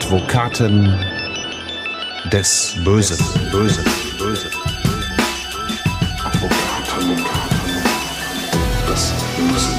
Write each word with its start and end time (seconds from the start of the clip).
Advokaten 0.00 0.96
des 2.32 2.76
Bösen. 2.84 3.18
Bösen. 3.50 3.84
Bösen. 4.16 4.50
Advokaten 6.24 7.16
des 8.88 9.12
Bösen. 9.36 9.74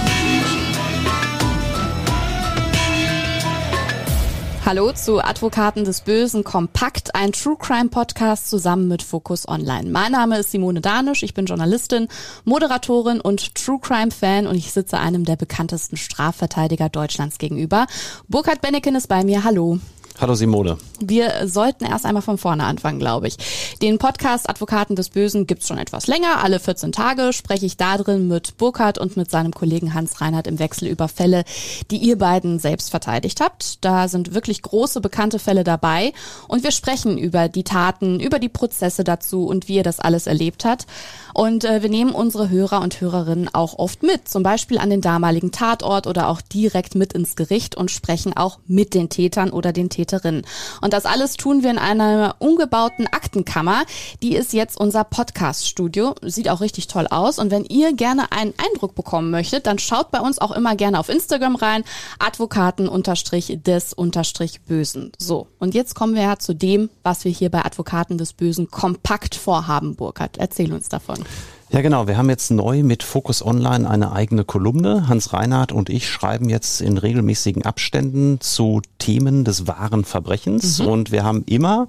Hallo 4.65 4.91
zu 4.91 5.23
Advokaten 5.23 5.85
des 5.85 6.01
Bösen 6.01 6.43
Kompakt, 6.43 7.15
ein 7.15 7.31
True 7.31 7.55
Crime 7.57 7.87
Podcast 7.87 8.49
zusammen 8.49 8.89
mit 8.89 9.01
Focus 9.01 9.47
Online. 9.47 9.89
Mein 9.89 10.11
Name 10.11 10.39
ist 10.39 10.51
Simone 10.51 10.81
Danisch, 10.81 11.23
ich 11.23 11.33
bin 11.33 11.45
Journalistin, 11.45 12.09
Moderatorin 12.43 13.21
und 13.21 13.55
True 13.55 13.79
Crime 13.81 14.11
Fan 14.11 14.47
und 14.47 14.55
ich 14.55 14.73
sitze 14.73 14.99
einem 14.99 15.23
der 15.23 15.37
bekanntesten 15.37 15.95
Strafverteidiger 15.95 16.89
Deutschlands 16.89 17.37
gegenüber. 17.37 17.87
Burkhard 18.27 18.59
Benneken 18.59 18.95
ist 18.95 19.07
bei 19.07 19.23
mir. 19.23 19.45
Hallo. 19.45 19.79
Hallo 20.19 20.35
Simone. 20.35 20.77
Wir 20.99 21.47
sollten 21.47 21.85
erst 21.85 22.05
einmal 22.05 22.21
von 22.21 22.37
vorne 22.37 22.65
anfangen, 22.65 22.99
glaube 22.99 23.27
ich. 23.27 23.37
Den 23.81 23.97
Podcast 23.99 24.49
Advokaten 24.49 24.97
des 24.97 25.09
Bösen 25.09 25.47
gibt's 25.47 25.67
schon 25.67 25.77
etwas 25.77 26.07
länger. 26.07 26.43
Alle 26.43 26.59
14 26.59 26.91
Tage 26.91 27.31
spreche 27.31 27.65
ich 27.65 27.77
da 27.77 27.97
drin 27.97 28.27
mit 28.27 28.57
Burkhard 28.57 28.97
und 28.97 29.15
mit 29.15 29.31
seinem 29.31 29.53
Kollegen 29.53 29.93
Hans 29.93 30.19
Reinhardt 30.19 30.47
im 30.47 30.59
Wechsel 30.59 30.89
über 30.89 31.07
Fälle, 31.07 31.45
die 31.89 31.97
ihr 31.97 32.17
beiden 32.17 32.59
selbst 32.59 32.89
verteidigt 32.89 33.39
habt. 33.39 33.83
Da 33.85 34.09
sind 34.09 34.33
wirklich 34.33 34.61
große 34.61 34.99
bekannte 34.99 35.39
Fälle 35.39 35.63
dabei 35.63 36.11
und 36.49 36.63
wir 36.63 36.71
sprechen 36.71 37.17
über 37.17 37.47
die 37.47 37.63
Taten, 37.63 38.19
über 38.19 38.39
die 38.39 38.49
Prozesse 38.49 39.05
dazu 39.05 39.45
und 39.45 39.69
wie 39.69 39.75
ihr 39.75 39.83
das 39.83 40.01
alles 40.01 40.27
erlebt 40.27 40.65
hat. 40.65 40.85
Und 41.33 41.63
äh, 41.63 41.81
wir 41.81 41.89
nehmen 41.89 42.11
unsere 42.11 42.49
Hörer 42.49 42.81
und 42.81 42.99
Hörerinnen 42.99 43.49
auch 43.53 43.79
oft 43.79 44.03
mit, 44.03 44.27
zum 44.27 44.43
Beispiel 44.43 44.79
an 44.79 44.89
den 44.89 45.01
damaligen 45.01 45.51
Tatort 45.51 46.07
oder 46.07 46.27
auch 46.27 46.41
direkt 46.41 46.95
mit 46.95 47.13
ins 47.13 47.37
Gericht 47.37 47.75
und 47.75 47.91
sprechen 47.91 48.35
auch 48.35 48.59
mit 48.67 48.93
den 48.93 49.07
Tätern 49.09 49.51
oder 49.51 49.71
den 49.71 49.89
Täterinnen. 50.05 50.45
Und 50.81 50.93
das 50.93 51.05
alles 51.05 51.35
tun 51.35 51.61
wir 51.63 51.71
in 51.71 51.77
einer 51.77 52.37
umgebauten 52.39 53.07
Aktenkammer. 53.07 53.83
Die 54.21 54.35
ist 54.35 54.53
jetzt 54.53 54.79
unser 54.79 55.03
Podcast-Studio. 55.03 56.15
Sieht 56.21 56.47
auch 56.49 56.61
richtig 56.61 56.87
toll 56.87 57.07
aus. 57.07 57.39
Und 57.39 57.51
wenn 57.51 57.65
ihr 57.65 57.91
gerne 57.93 58.31
einen 58.31 58.53
Eindruck 58.57 58.95
bekommen 58.95 59.31
möchtet, 59.31 59.67
dann 59.67 59.79
schaut 59.79 60.11
bei 60.11 60.21
uns 60.21 60.39
auch 60.39 60.51
immer 60.51 60.77
gerne 60.77 60.99
auf 60.99 61.09
Instagram 61.09 61.55
rein. 61.55 61.83
Advokaten-des-Bösen. 62.19 65.11
So. 65.17 65.47
Und 65.59 65.73
jetzt 65.75 65.95
kommen 65.95 66.15
wir 66.15 66.21
ja 66.21 66.39
zu 66.39 66.53
dem, 66.53 66.89
was 67.03 67.25
wir 67.25 67.31
hier 67.31 67.49
bei 67.49 67.65
Advokaten 67.65 68.17
des 68.17 68.31
Bösen 68.33 68.71
kompakt 68.71 69.35
vorhaben, 69.35 69.95
Burkhard. 69.95 70.37
Erzähl 70.37 70.71
uns 70.73 70.89
davon. 70.89 71.23
Ja, 71.71 71.81
genau. 71.81 72.07
Wir 72.07 72.17
haben 72.17 72.31
jetzt 72.31 72.49
neu 72.49 72.81
mit 72.81 73.03
Focus 73.03 73.45
Online 73.45 73.87
eine 73.87 74.11
eigene 74.11 74.43
Kolumne. 74.43 75.07
Hans 75.07 75.33
Reinhardt 75.33 75.71
und 75.71 75.91
ich 75.91 76.09
schreiben 76.09 76.49
jetzt 76.49 76.81
in 76.81 76.97
regelmäßigen 76.97 77.63
Abständen 77.63 78.41
zu 78.41 78.81
Themen 78.97 79.43
des 79.43 79.67
wahren 79.67 80.03
Verbrechens. 80.03 80.79
Mhm. 80.79 80.87
Und 80.87 81.11
wir 81.11 81.23
haben 81.23 81.43
immer 81.45 81.87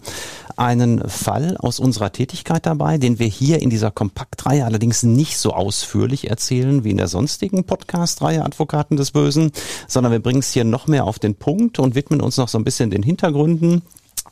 einen 0.55 1.09
Fall 1.09 1.57
aus 1.57 1.81
unserer 1.81 2.13
Tätigkeit 2.13 2.67
dabei, 2.67 2.99
den 2.99 3.19
wir 3.19 3.27
hier 3.27 3.63
in 3.63 3.71
dieser 3.71 3.91
Kompaktreihe 3.91 4.67
allerdings 4.67 5.03
nicht 5.03 5.39
so 5.39 5.55
ausführlich 5.55 6.29
erzählen 6.29 6.85
wie 6.85 6.91
in 6.91 6.99
der 6.99 7.09
sonstigen 7.09 7.65
Podcast-Reihe 7.65 8.45
Advokaten 8.45 8.99
des 8.99 9.13
Bösen, 9.13 9.51
sondern 9.89 10.13
wir 10.13 10.21
bringen 10.21 10.41
es 10.41 10.53
hier 10.53 10.65
noch 10.65 10.89
mehr 10.89 11.05
auf 11.07 11.19
den 11.19 11.37
Punkt 11.37 11.79
und 11.79 11.95
widmen 11.95 12.21
uns 12.21 12.37
noch 12.37 12.49
so 12.49 12.59
ein 12.59 12.65
bisschen 12.65 12.91
den 12.91 13.03
Hintergründen 13.03 13.81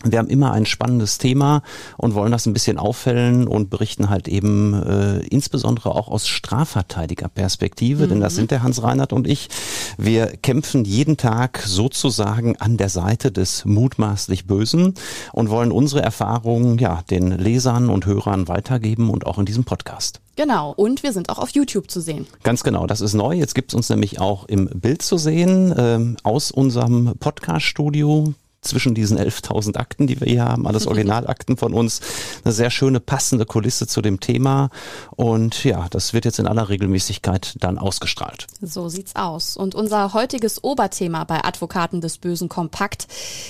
wir 0.05 0.19
haben 0.19 0.29
immer 0.29 0.53
ein 0.53 0.67
spannendes 0.67 1.19
Thema 1.19 1.63
und 1.97 2.15
wollen 2.15 2.31
das 2.31 2.47
ein 2.47 2.53
bisschen 2.53 2.79
auffällen 2.79 3.49
und 3.49 3.69
berichten 3.71 4.11
halt 4.11 4.29
eben 4.29 4.75
äh, 4.75 5.19
insbesondere 5.27 5.95
auch 5.95 6.09
aus 6.09 6.29
Strafverteidigerperspektive, 6.29 8.05
mhm. 8.05 8.09
denn 8.09 8.21
das 8.21 8.35
mhm. 8.35 8.37
sind 8.37 8.51
der 8.53 8.63
Hans 8.63 8.83
Reinhardt 8.83 9.13
und 9.13 9.27
ich. 9.27 9.49
Wir 9.97 10.29
kämpfen 10.29 10.85
jeden 10.85 11.17
Tag 11.17 11.63
sozusagen 11.67 12.57
an 12.57 12.77
der 12.77 12.89
Seite 12.89 13.33
des 13.33 13.65
mutmaßlich 13.65 14.47
Bösen 14.47 14.95
und 15.33 15.51
wollen 15.51 15.73
unsere 15.73 16.03
Erfahrungen 16.03 16.79
ja 16.79 17.03
den 17.11 17.33
Lesern 17.33 17.91
und 17.91 18.07
Hörern 18.07 18.49
weitergeben 18.49 19.11
und 19.11 19.27
auch 19.27 19.39
in 19.39 19.47
diesem 19.47 19.65
Podcast. 19.65 20.21
Genau, 20.37 20.71
und 20.71 21.03
wir 21.03 21.13
sind 21.13 21.31
auch 21.31 21.39
auf 21.39 21.51
YouTube 21.51 21.91
zu 21.91 22.01
sehen. 22.01 22.29
Ganz 22.45 22.63
genau, 22.63 22.87
das 22.87 23.01
ist 23.01 23.15
neu. 23.15 23.35
Jetzt 23.35 23.57
gibt 23.57 23.73
es 23.73 23.75
uns 23.75 23.89
nämlich 23.89 24.21
auch 24.21 24.45
im 24.45 24.67
Bild 24.67 25.03
zu 25.03 25.19
sehen 25.19 25.75
ähm, 25.77 26.17
aus 26.23 26.53
unserem 26.53 27.15
Podcast-Studio 27.19 28.35
zwischen 28.61 28.95
diesen 28.95 29.19
11.000 29.19 29.77
Akten, 29.77 30.07
die 30.07 30.21
wir 30.21 30.27
hier 30.27 30.45
haben, 30.45 30.67
alles 30.67 30.87
Originalakten 30.89 31.57
von 31.57 31.73
uns, 31.73 32.01
eine 32.45 32.53
sehr 32.53 32.71
schöne 32.71 33.01
passende 33.01 33.47
Kulisse 33.47 33.87
zu 33.87 34.03
dem 34.03 34.21
Thema 34.21 34.71
und 35.17 35.65
ja, 35.65 35.87
das 35.91 36.13
wird 36.13 36.25
jetzt 36.25 36.39
in 36.39 36.47
aller 36.47 36.69
Regelmäßigkeit 36.69 37.57
dann 37.61 37.79
ausgestrahlt. 37.79 38.47
So 38.61 38.89
sieht's 38.89 39.17
aus. 39.17 39.57
Und 39.57 39.75
unser 39.75 40.13
heutiges 40.13 40.63
Oberthema 40.63 41.25
bei 41.25 41.45
Advokaten 41.45 42.01
des 42.01 42.19
Bösen 42.19 42.49
Kompakt 42.49 43.07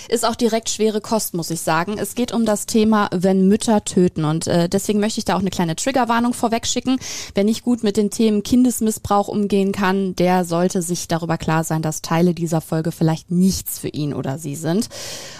ist 0.08 0.26
auch 0.26 0.36
direkt 0.36 0.68
schwere 0.68 1.00
Kost, 1.00 1.34
muss 1.34 1.50
ich 1.50 1.60
sagen. 1.60 1.96
Es 1.98 2.14
geht 2.14 2.32
um 2.32 2.44
das 2.44 2.66
Thema, 2.66 3.08
wenn 3.12 3.48
Mütter 3.48 3.84
töten 3.84 4.24
und 4.24 4.46
äh, 4.46 4.68
deswegen 4.68 5.00
möchte 5.00 5.18
ich 5.18 5.24
da 5.24 5.36
auch 5.36 5.40
eine 5.40 5.50
kleine 5.50 5.76
Triggerwarnung 5.76 6.34
vorweg 6.34 6.66
schicken. 6.66 6.98
Wer 7.34 7.44
nicht 7.44 7.62
gut 7.62 7.82
mit 7.82 7.96
den 7.96 8.10
Themen 8.10 8.42
Kindesmissbrauch 8.42 9.28
umgehen 9.28 9.72
kann, 9.72 10.14
der 10.16 10.44
sollte 10.44 10.82
sich 10.82 11.08
darüber 11.08 11.38
klar 11.38 11.64
sein, 11.64 11.82
dass 11.82 12.02
Teile 12.02 12.34
dieser 12.34 12.60
Folge 12.60 12.92
vielleicht 12.92 13.30
nichts 13.30 13.78
für 13.78 13.88
ihn 13.88 14.14
oder 14.14 14.38
sie 14.38 14.56
sind. 14.56 14.88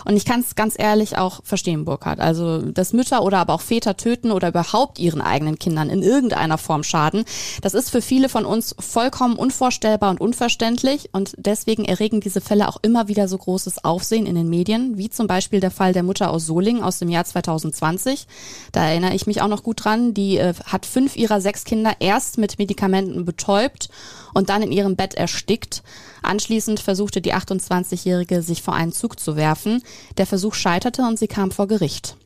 Und 0.05 0.17
ich 0.17 0.25
kann 0.25 0.41
es 0.41 0.55
ganz 0.55 0.75
ehrlich 0.79 1.19
auch 1.19 1.41
verstehen, 1.45 1.85
Burkhard. 1.85 2.21
Also, 2.21 2.63
dass 2.63 2.93
Mütter 2.93 3.23
oder 3.23 3.39
aber 3.39 3.55
auch 3.55 3.61
Väter 3.61 3.97
töten 3.97 4.31
oder 4.31 4.49
überhaupt 4.49 4.99
ihren 4.99 5.21
eigenen 5.21 5.59
Kindern 5.59 5.91
in 5.91 6.03
irgendeiner 6.03 6.59
Form 6.59 6.83
schaden, 6.83 7.25
das 7.63 7.75
ist 7.75 7.91
für 7.91 8.01
viele 8.01 8.29
von 8.29 8.45
uns 8.45 8.75
vollkommen 8.79 9.37
unvorstellbar 9.37 10.11
und 10.11 10.21
unverständlich. 10.21 11.11
Und 11.13 11.35
deswegen 11.37 11.85
erregen 11.85 12.21
diese 12.21 12.41
Fälle 12.41 12.69
auch 12.69 12.79
immer 12.83 13.09
wieder 13.09 13.29
so 13.29 13.39
großes 13.39 13.85
Aufsehen 13.85 14.27
in 14.27 14.35
den 14.35 14.49
Medien, 14.49 14.97
wie 14.97 15.11
zum 15.11 15.27
Beispiel 15.27 15.61
der 15.61 15.71
Fall 15.71 15.93
der 15.93 16.03
Mutter 16.03 16.31
aus 16.31 16.47
Solingen 16.47 16.83
aus 16.83 16.99
dem 16.99 17.09
Jahr 17.09 17.25
2020. 17.25 18.27
Da 18.73 18.87
erinnere 18.87 19.15
ich 19.15 19.27
mich 19.27 19.43
auch 19.43 19.49
noch 19.49 19.63
gut 19.63 19.85
dran. 19.85 20.15
Die 20.15 20.39
äh, 20.39 20.55
hat 20.65 20.87
fünf 20.87 21.17
ihrer 21.17 21.41
sechs 21.41 21.65
Kinder 21.65 21.93
erst 22.01 22.39
mit 22.39 22.59
Medikamenten 22.59 23.25
betäubt 23.25 23.89
und 24.35 24.49
dann 24.49 24.63
in 24.63 24.73
ihrem 24.73 24.97
Bett 24.97 25.15
erstickt. 25.15 25.83
Anschließend 26.23 26.81
versuchte 26.81 27.21
die 27.21 27.35
28-Jährige, 27.35 28.43
sich 28.43 28.63
vor 28.63 28.75
einen 28.75 28.93
Zug 28.93 29.19
zu 29.19 29.37
werfen. 29.37 29.83
Der 30.17 30.27
Versuch 30.27 30.55
scheiterte 30.55 31.03
und 31.03 31.19
sie 31.19 31.29
kam 31.29 31.51
vor 31.51 31.67
Gericht. 31.69 32.17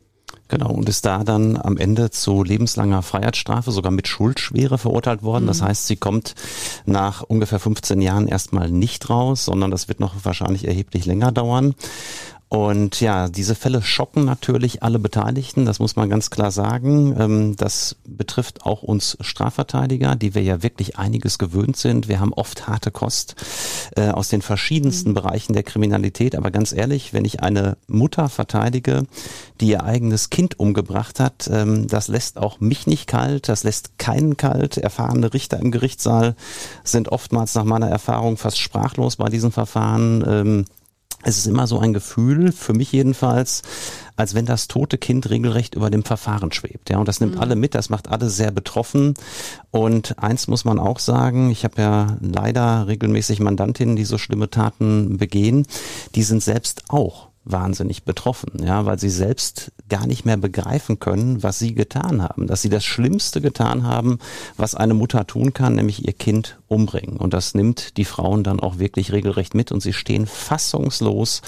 Genau, 0.49 0.71
und 0.71 0.89
ist 0.89 1.05
da 1.05 1.23
dann 1.23 1.57
am 1.57 1.77
Ende 1.77 2.11
zu 2.11 2.43
lebenslanger 2.43 3.01
Freiheitsstrafe, 3.01 3.71
sogar 3.71 3.91
mit 3.91 4.07
Schuldschwere 4.07 4.77
verurteilt 4.77 5.23
worden. 5.23 5.45
Mhm. 5.45 5.47
Das 5.47 5.61
heißt, 5.61 5.87
sie 5.87 5.95
kommt 5.95 6.35
nach 6.85 7.21
ungefähr 7.21 7.59
15 7.59 8.01
Jahren 8.01 8.27
erstmal 8.27 8.69
nicht 8.69 9.09
raus, 9.09 9.45
sondern 9.45 9.71
das 9.71 9.87
wird 9.87 9.99
noch 9.99 10.13
wahrscheinlich 10.23 10.67
erheblich 10.67 11.05
länger 11.05 11.31
dauern. 11.31 11.75
Und 12.53 13.01
ja, 13.01 13.29
diese 13.29 13.55
Fälle 13.55 13.81
schocken 13.81 14.25
natürlich 14.25 14.83
alle 14.83 14.99
Beteiligten, 14.99 15.65
das 15.65 15.79
muss 15.79 15.95
man 15.95 16.07
ganz 16.07 16.29
klar 16.29 16.51
sagen. 16.51 17.15
Ähm, 17.19 17.55
das 17.55 17.95
betrifft 18.05 18.63
auch 18.63 18.83
uns 18.83 19.17
Strafverteidiger, 19.21 20.15
die 20.15 20.35
wir 20.35 20.43
ja 20.43 20.61
wirklich 20.61 20.99
einiges 20.99 21.39
gewöhnt 21.39 21.77
sind. 21.77 22.07
Wir 22.07 22.19
haben 22.19 22.31
oft 22.31 22.67
harte 22.67 22.91
Kost 22.91 23.33
äh, 23.95 24.09
aus 24.09 24.29
den 24.29 24.43
verschiedensten 24.43 25.09
mhm. 25.09 25.13
Bereichen 25.15 25.53
der 25.53 25.63
Kriminalität. 25.63 26.35
Aber 26.35 26.51
ganz 26.51 26.73
ehrlich, 26.73 27.11
wenn 27.11 27.25
ich 27.25 27.41
eine 27.41 27.75
Mutter 27.87 28.29
verteidige, 28.29 29.07
die 29.59 29.69
ihr 29.69 29.83
eigenes 29.83 30.29
Kind 30.29 30.59
umgebracht 30.59 31.19
hat, 31.19 31.49
ähm, 31.51 31.87
das 31.87 32.07
lässt 32.07 32.37
auch 32.37 32.59
mich 32.59 32.85
nicht 32.85 33.07
kalt, 33.07 33.49
das 33.49 33.63
lässt 33.63 33.97
keinen 33.97 34.37
kalt. 34.37 34.77
Erfahrene 34.77 35.33
Richter 35.33 35.59
im 35.59 35.71
Gerichtssaal 35.71 36.35
sind 36.83 37.09
oftmals 37.09 37.55
nach 37.55 37.63
meiner 37.63 37.89
Erfahrung 37.89 38.37
fast 38.37 38.59
sprachlos 38.59 39.15
bei 39.15 39.29
diesen 39.29 39.51
Verfahren. 39.51 40.67
Es 41.23 41.37
ist 41.37 41.47
immer 41.47 41.67
so 41.67 41.79
ein 41.79 41.93
Gefühl, 41.93 42.51
für 42.51 42.73
mich 42.73 42.91
jedenfalls, 42.91 43.61
als 44.15 44.35
wenn 44.35 44.45
das 44.45 44.67
tote 44.67 44.97
Kind 44.97 45.29
regelrecht 45.29 45.75
über 45.75 45.89
dem 45.89 46.03
Verfahren 46.03 46.51
schwebt. 46.51 46.89
Ja, 46.89 46.97
und 46.97 47.07
das 47.07 47.19
nimmt 47.19 47.35
mhm. 47.35 47.41
alle 47.41 47.55
mit, 47.55 47.75
das 47.75 47.89
macht 47.89 48.09
alle 48.09 48.29
sehr 48.29 48.51
betroffen. 48.51 49.13
Und 49.71 50.19
eins 50.19 50.47
muss 50.47 50.65
man 50.65 50.79
auch 50.79 50.99
sagen, 50.99 51.49
ich 51.49 51.63
habe 51.63 51.81
ja 51.81 52.17
leider 52.21 52.87
regelmäßig 52.87 53.39
Mandantinnen, 53.39 53.95
die 53.95 54.05
so 54.05 54.17
schlimme 54.17 54.49
Taten 54.49 55.17
begehen, 55.17 55.65
die 56.15 56.23
sind 56.23 56.43
selbst 56.43 56.83
auch 56.89 57.32
wahnsinnig 57.45 58.03
betroffen, 58.03 58.63
ja, 58.63 58.85
weil 58.85 58.99
sie 58.99 59.09
selbst 59.09 59.71
gar 59.89 60.07
nicht 60.07 60.25
mehr 60.25 60.37
begreifen 60.37 60.99
können, 60.99 61.43
was 61.43 61.59
sie 61.59 61.73
getan 61.73 62.21
haben, 62.21 62.47
dass 62.47 62.61
sie 62.61 62.69
das 62.69 62.85
Schlimmste 62.85 63.41
getan 63.41 63.83
haben, 63.83 64.19
was 64.57 64.75
eine 64.75 64.93
Mutter 64.93 65.27
tun 65.27 65.53
kann, 65.53 65.75
nämlich 65.75 66.05
ihr 66.05 66.13
Kind 66.13 66.59
umbringen. 66.67 67.17
Und 67.17 67.33
das 67.33 67.53
nimmt 67.53 67.97
die 67.97 68.05
Frauen 68.05 68.43
dann 68.43 68.59
auch 68.59 68.79
wirklich 68.79 69.11
regelrecht 69.11 69.55
mit 69.55 69.71
und 69.71 69.81
sie 69.81 69.93
stehen 69.93 70.25
fassungslos 70.25 71.41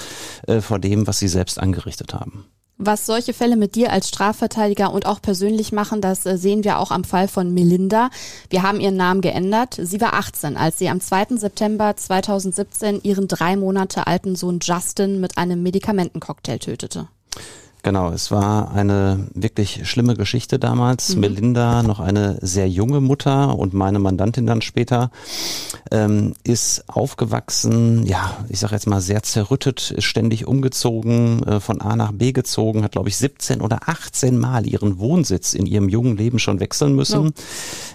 äh, 0.46 0.60
vor 0.60 0.78
dem, 0.78 1.06
was 1.06 1.18
sie 1.18 1.28
selbst 1.28 1.58
angerichtet 1.58 2.14
haben. 2.14 2.44
Was 2.78 3.06
solche 3.06 3.32
Fälle 3.32 3.56
mit 3.56 3.74
dir 3.74 3.90
als 3.90 4.08
Strafverteidiger 4.08 4.92
und 4.92 5.06
auch 5.06 5.22
persönlich 5.22 5.72
machen, 5.72 6.02
das 6.02 6.26
äh, 6.26 6.36
sehen 6.36 6.62
wir 6.62 6.78
auch 6.78 6.90
am 6.90 7.04
Fall 7.04 7.26
von 7.26 7.54
Melinda. 7.54 8.10
Wir 8.50 8.62
haben 8.62 8.80
ihren 8.80 8.96
Namen 8.96 9.22
geändert. 9.22 9.80
Sie 9.82 10.00
war 10.00 10.12
18, 10.12 10.58
als 10.58 10.78
sie 10.78 10.90
am 10.90 11.00
2. 11.00 11.36
September 11.36 11.96
2017 11.96 13.00
ihren 13.02 13.28
drei 13.28 13.56
Monate 13.56 14.06
alten 14.06 14.36
Sohn 14.36 14.58
Justin 14.60 15.20
mit 15.20 15.38
einem 15.38 15.62
Medikamentencocktail 15.62 16.58
tötete. 16.58 17.08
Genau, 17.86 18.10
es 18.10 18.32
war 18.32 18.72
eine 18.72 19.28
wirklich 19.32 19.88
schlimme 19.88 20.16
Geschichte 20.16 20.58
damals. 20.58 21.14
Mhm. 21.14 21.20
Melinda, 21.20 21.84
noch 21.84 22.00
eine 22.00 22.36
sehr 22.40 22.68
junge 22.68 23.00
Mutter 23.00 23.56
und 23.56 23.74
meine 23.74 24.00
Mandantin 24.00 24.44
dann 24.44 24.60
später, 24.60 25.12
ähm, 25.92 26.34
ist 26.42 26.82
aufgewachsen, 26.88 28.04
ja, 28.04 28.38
ich 28.48 28.58
sage 28.58 28.74
jetzt 28.74 28.88
mal 28.88 29.00
sehr 29.00 29.22
zerrüttet, 29.22 29.92
ist 29.92 30.02
ständig 30.02 30.48
umgezogen, 30.48 31.44
äh, 31.44 31.60
von 31.60 31.80
A 31.80 31.94
nach 31.94 32.10
B 32.10 32.32
gezogen, 32.32 32.82
hat 32.82 32.90
glaube 32.90 33.08
ich 33.08 33.16
17 33.18 33.60
oder 33.60 33.88
18 33.88 34.36
Mal 34.36 34.66
ihren 34.66 34.98
Wohnsitz 34.98 35.54
in 35.54 35.64
ihrem 35.64 35.88
jungen 35.88 36.16
Leben 36.16 36.40
schon 36.40 36.58
wechseln 36.58 36.96
müssen. 36.96 37.28
Oh. 37.28 37.40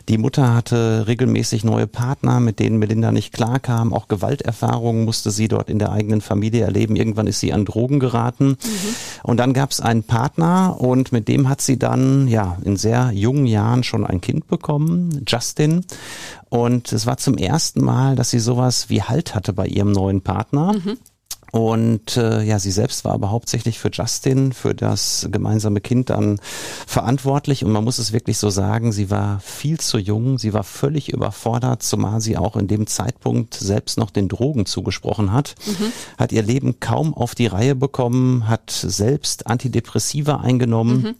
Die 0.07 0.17
Mutter 0.17 0.53
hatte 0.53 1.05
regelmäßig 1.07 1.65
neue 1.65 1.87
Partner, 1.87 2.39
mit 2.39 2.59
denen 2.59 2.79
Melinda 2.79 3.11
nicht 3.11 3.33
klarkam. 3.33 3.94
Auch 3.94 4.07
Gewalterfahrungen 4.07 5.03
musste 5.03 5.31
sie 5.31 5.49
dort 5.49 5.69
in 5.69 5.79
der 5.79 5.91
eigenen 5.91 6.21
Familie 6.21 6.63
erleben. 6.63 6.95
Irgendwann 6.95 7.27
ist 7.27 7.41
sie 7.41 7.51
an 7.51 7.65
Drogen 7.65 7.99
geraten. 7.99 8.51
Mhm. 8.51 8.57
Und 9.23 9.37
dann 9.37 9.53
gab 9.53 9.71
es 9.71 9.81
einen 9.81 10.04
Partner 10.04 10.80
und 10.80 11.12
mit 11.12 11.28
dem 11.28 11.50
hat 11.50 11.62
sie 11.62 11.78
dann 11.78 12.28
ja 12.28 12.57
in 12.63 12.78
sehr 12.78 13.12
jungen 13.12 13.45
Jahren 13.45 13.83
schon 13.83 14.06
ein 14.06 14.22
Kind 14.22 14.48
bekommen, 14.48 15.24
Justin. 15.28 15.86
Und 16.50 16.92
es 16.92 17.06
war 17.06 17.18
zum 17.18 17.38
ersten 17.38 17.83
Mal, 17.83 18.16
dass 18.16 18.30
sie 18.30 18.39
sowas 18.39 18.89
wie 18.89 19.01
Halt 19.01 19.36
hatte 19.36 19.54
bei 19.54 19.68
ihrem 19.68 19.92
neuen 19.92 20.22
Partner. 20.22 20.74
Mhm. 20.74 20.98
Und 21.51 22.15
äh, 22.15 22.44
ja, 22.44 22.59
sie 22.59 22.71
selbst 22.71 23.03
war 23.03 23.12
aber 23.12 23.30
hauptsächlich 23.30 23.77
für 23.77 23.89
Justin, 23.92 24.53
für 24.53 24.74
das 24.74 25.27
gemeinsame 25.31 25.81
Kind 25.81 26.09
dann 26.09 26.39
verantwortlich. 26.88 27.65
Und 27.65 27.74
man 27.74 27.83
muss 27.83 28.00
es 28.00 28.13
wirklich 28.13 28.38
so 28.38 28.50
sagen, 28.50 28.94
sie 28.94 29.09
war 29.09 29.42
viel 29.42 29.77
zu 29.80 29.98
jung, 29.98 30.38
sie 30.38 30.53
war 30.53 30.63
völlig 30.63 31.12
überfordert, 31.12 31.83
zumal 31.83 32.21
sie 32.21 32.38
auch 32.38 32.56
in 32.56 32.69
dem 32.69 32.88
Zeitpunkt 32.88 33.53
selbst 33.53 33.98
noch 33.98 34.12
den 34.12 34.30
Drogen 34.30 34.65
zugesprochen 34.65 35.33
hat, 35.33 35.56
mhm. 35.65 35.92
hat 36.18 36.31
ihr 36.31 36.44
Leben 36.44 36.80
kaum 36.80 37.13
auf 37.13 37.36
die 37.36 37.48
Reihe 37.48 37.75
bekommen, 37.75 38.47
hat 38.47 38.71
selbst 38.71 39.47
Antidepressiva 39.47 40.38
eingenommen. 40.38 41.01
Mhm 41.01 41.15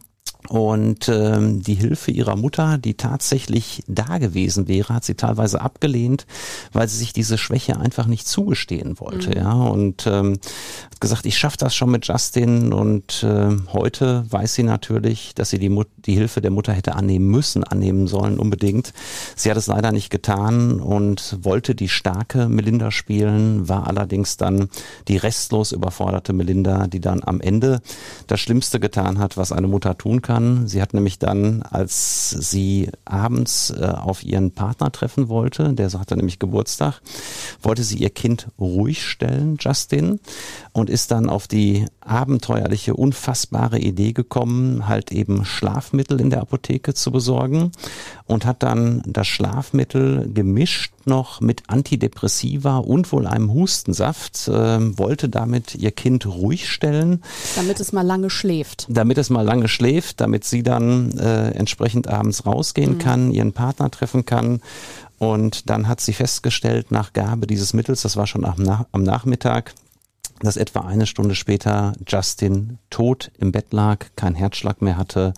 und 0.49 1.07
ähm, 1.07 1.61
die 1.61 1.75
Hilfe 1.75 2.11
ihrer 2.11 2.35
Mutter, 2.35 2.77
die 2.77 2.95
tatsächlich 2.95 3.83
da 3.88 4.17
gewesen 4.17 4.67
wäre, 4.67 4.95
hat 4.95 5.05
sie 5.05 5.15
teilweise 5.15 5.61
abgelehnt, 5.61 6.25
weil 6.73 6.88
sie 6.88 6.97
sich 6.97 7.13
diese 7.13 7.38
Schwäche 7.38 7.79
einfach 7.79 8.07
nicht 8.07 8.27
zugestehen 8.27 8.99
wollte. 8.99 9.29
Mhm. 9.29 9.35
Ja, 9.35 9.53
und 9.53 10.07
ähm, 10.07 10.39
hat 10.91 10.99
gesagt, 10.99 11.25
ich 11.25 11.38
schaffe 11.38 11.57
das 11.57 11.75
schon 11.75 11.91
mit 11.91 12.07
Justin. 12.07 12.73
Und 12.73 13.23
äh, 13.23 13.49
heute 13.71 14.25
weiß 14.29 14.55
sie 14.55 14.63
natürlich, 14.63 15.33
dass 15.35 15.51
sie 15.51 15.59
die, 15.59 15.69
Mut 15.69 15.88
die 16.05 16.15
Hilfe 16.15 16.41
der 16.41 16.51
Mutter 16.51 16.73
hätte 16.73 16.95
annehmen 16.95 17.27
müssen, 17.27 17.63
annehmen 17.63 18.07
sollen 18.07 18.39
unbedingt. 18.39 18.93
Sie 19.35 19.49
hat 19.49 19.57
es 19.57 19.67
leider 19.67 19.91
nicht 19.91 20.09
getan 20.09 20.79
und 20.79 21.38
wollte 21.41 21.75
die 21.75 21.89
starke 21.89 22.49
Melinda 22.49 22.91
spielen, 22.91 23.69
war 23.69 23.88
allerdings 23.88 24.38
dann 24.38 24.69
die 25.07 25.17
restlos 25.17 25.71
überforderte 25.71 26.33
Melinda, 26.33 26.88
die 26.88 26.99
dann 26.99 27.21
am 27.23 27.41
Ende 27.41 27.81
das 28.27 28.39
Schlimmste 28.39 28.79
getan 28.79 29.19
hat, 29.19 29.38
was 29.38 29.51
eine 29.51 29.67
Mutter 29.67 29.97
tun 29.97 30.21
kann 30.21 30.31
kann. 30.31 30.66
Sie 30.66 30.81
hat 30.81 30.94
nämlich 30.94 31.19
dann, 31.19 31.62
als 31.62 32.30
sie 32.30 32.89
abends 33.04 33.69
äh, 33.72 33.83
auf 33.83 34.24
ihren 34.24 34.51
Partner 34.51 34.89
treffen 34.89 35.28
wollte, 35.28 35.74
der 35.74 35.92
hatte 35.92 36.16
nämlich 36.16 36.39
Geburtstag, 36.39 37.01
wollte 37.62 37.83
sie 37.83 37.98
ihr 37.98 38.12
Kind 38.12 38.48
ruhig 38.57 39.04
stellen, 39.04 39.57
Justin, 39.60 40.22
und 40.73 40.89
ist 40.89 41.12
dann 41.12 41.29
auf 41.29 41.47
die 41.47 41.85
abenteuerliche, 42.00 42.95
unfassbare 42.95 43.79
Idee 43.79 44.13
gekommen, 44.13 44.88
halt 44.88 45.12
eben 45.12 45.44
Schlafmittel 45.44 46.21
in 46.21 46.29
der 46.29 46.41
Apotheke 46.41 46.94
zu 46.94 47.12
besorgen 47.12 47.71
und 48.25 48.45
hat 48.45 48.63
dann 48.63 49.03
das 49.06 49.27
Schlafmittel 49.27 50.31
gemischt 50.33 50.94
noch 51.06 51.41
mit 51.41 51.63
Antidepressiva 51.68 52.77
und 52.77 53.12
wohl 53.12 53.27
einem 53.27 53.51
Hustensaft, 53.53 54.47
äh, 54.47 54.97
wollte 54.97 55.29
damit 55.29 55.75
ihr 55.75 55.91
Kind 55.91 56.25
ruhig 56.25 56.69
stellen. 56.69 57.21
Damit 57.56 57.79
es 57.79 57.91
mal 57.91 58.03
lange 58.03 58.29
schläft. 58.29 58.85
Damit 58.89 59.17
es 59.17 59.29
mal 59.29 59.41
lange 59.41 59.67
schläft, 59.67 60.21
damit 60.21 60.45
sie 60.45 60.63
dann 60.63 61.17
äh, 61.17 61.51
entsprechend 61.51 62.07
abends 62.07 62.45
rausgehen 62.45 62.94
mhm. 62.94 63.00
kann, 63.00 63.31
ihren 63.31 63.51
Partner 63.51 63.91
treffen 63.91 64.25
kann. 64.25 64.62
Und 65.17 65.69
dann 65.69 65.88
hat 65.88 66.01
sie 66.01 66.13
festgestellt, 66.13 66.91
nach 66.91 67.13
Gabe 67.13 67.45
dieses 67.45 67.74
Mittels, 67.74 68.01
das 68.01 68.15
war 68.15 68.25
schon 68.25 68.45
am, 68.45 68.63
Nach 68.63 68.85
am 68.91 69.03
Nachmittag, 69.03 69.74
dass 70.43 70.57
etwa 70.57 70.81
eine 70.81 71.05
Stunde 71.05 71.35
später 71.35 71.93
Justin 72.07 72.77
tot 72.89 73.31
im 73.38 73.51
Bett 73.51 73.71
lag, 73.71 74.07
keinen 74.15 74.35
Herzschlag 74.35 74.81
mehr 74.81 74.97
hatte 74.97 75.33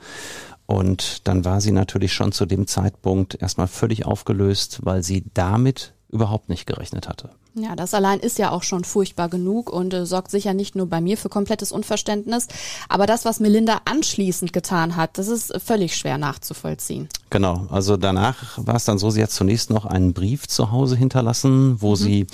und 0.66 1.28
dann 1.28 1.46
war 1.46 1.62
sie 1.62 1.72
natürlich 1.72 2.14
schon 2.14 2.32
zu 2.32 2.46
dem 2.46 2.68
Zeitpunkt 2.68 3.42
erstmal 3.42 3.68
völlig 3.68 4.06
aufgelöst, 4.06 4.80
weil 4.84 5.04
sie 5.04 5.26
damit 5.34 5.94
überhaupt 6.10 6.50
nicht 6.50 6.66
gerechnet 6.66 7.08
hatte. 7.08 7.30
Ja, 7.56 7.76
das 7.76 7.94
allein 7.94 8.20
ist 8.20 8.40
ja 8.40 8.50
auch 8.50 8.64
schon 8.64 8.84
furchtbar 8.84 9.30
genug 9.30 9.72
und 9.72 9.94
äh, 9.94 10.08
sorgt 10.08 10.32
sicher 10.32 10.56
nicht 10.56 10.76
nur 10.76 10.88
bei 10.88 11.02
mir 11.02 11.18
für 11.18 11.30
komplettes 11.30 11.72
Unverständnis. 11.72 12.48
Aber 12.90 13.06
das, 13.06 13.26
was 13.26 13.40
Melinda 13.40 13.82
anschließend 13.86 14.54
getan 14.54 14.96
hat, 14.96 15.20
das 15.20 15.28
ist 15.28 15.54
völlig 15.64 15.96
schwer 15.96 16.18
nachzuvollziehen. 16.18 17.10
Genau, 17.30 17.68
also 17.70 17.96
danach 17.96 18.58
war 18.58 18.76
es 18.76 18.86
dann 18.86 18.98
so, 18.98 19.12
sie 19.12 19.22
hat 19.22 19.32
zunächst 19.32 19.70
noch 19.70 19.86
einen 19.86 20.14
Brief 20.14 20.48
zu 20.48 20.72
Hause 20.72 20.96
hinterlassen, 20.96 21.80
wo 21.80 21.92
mhm. 21.92 21.96
sie 21.96 22.28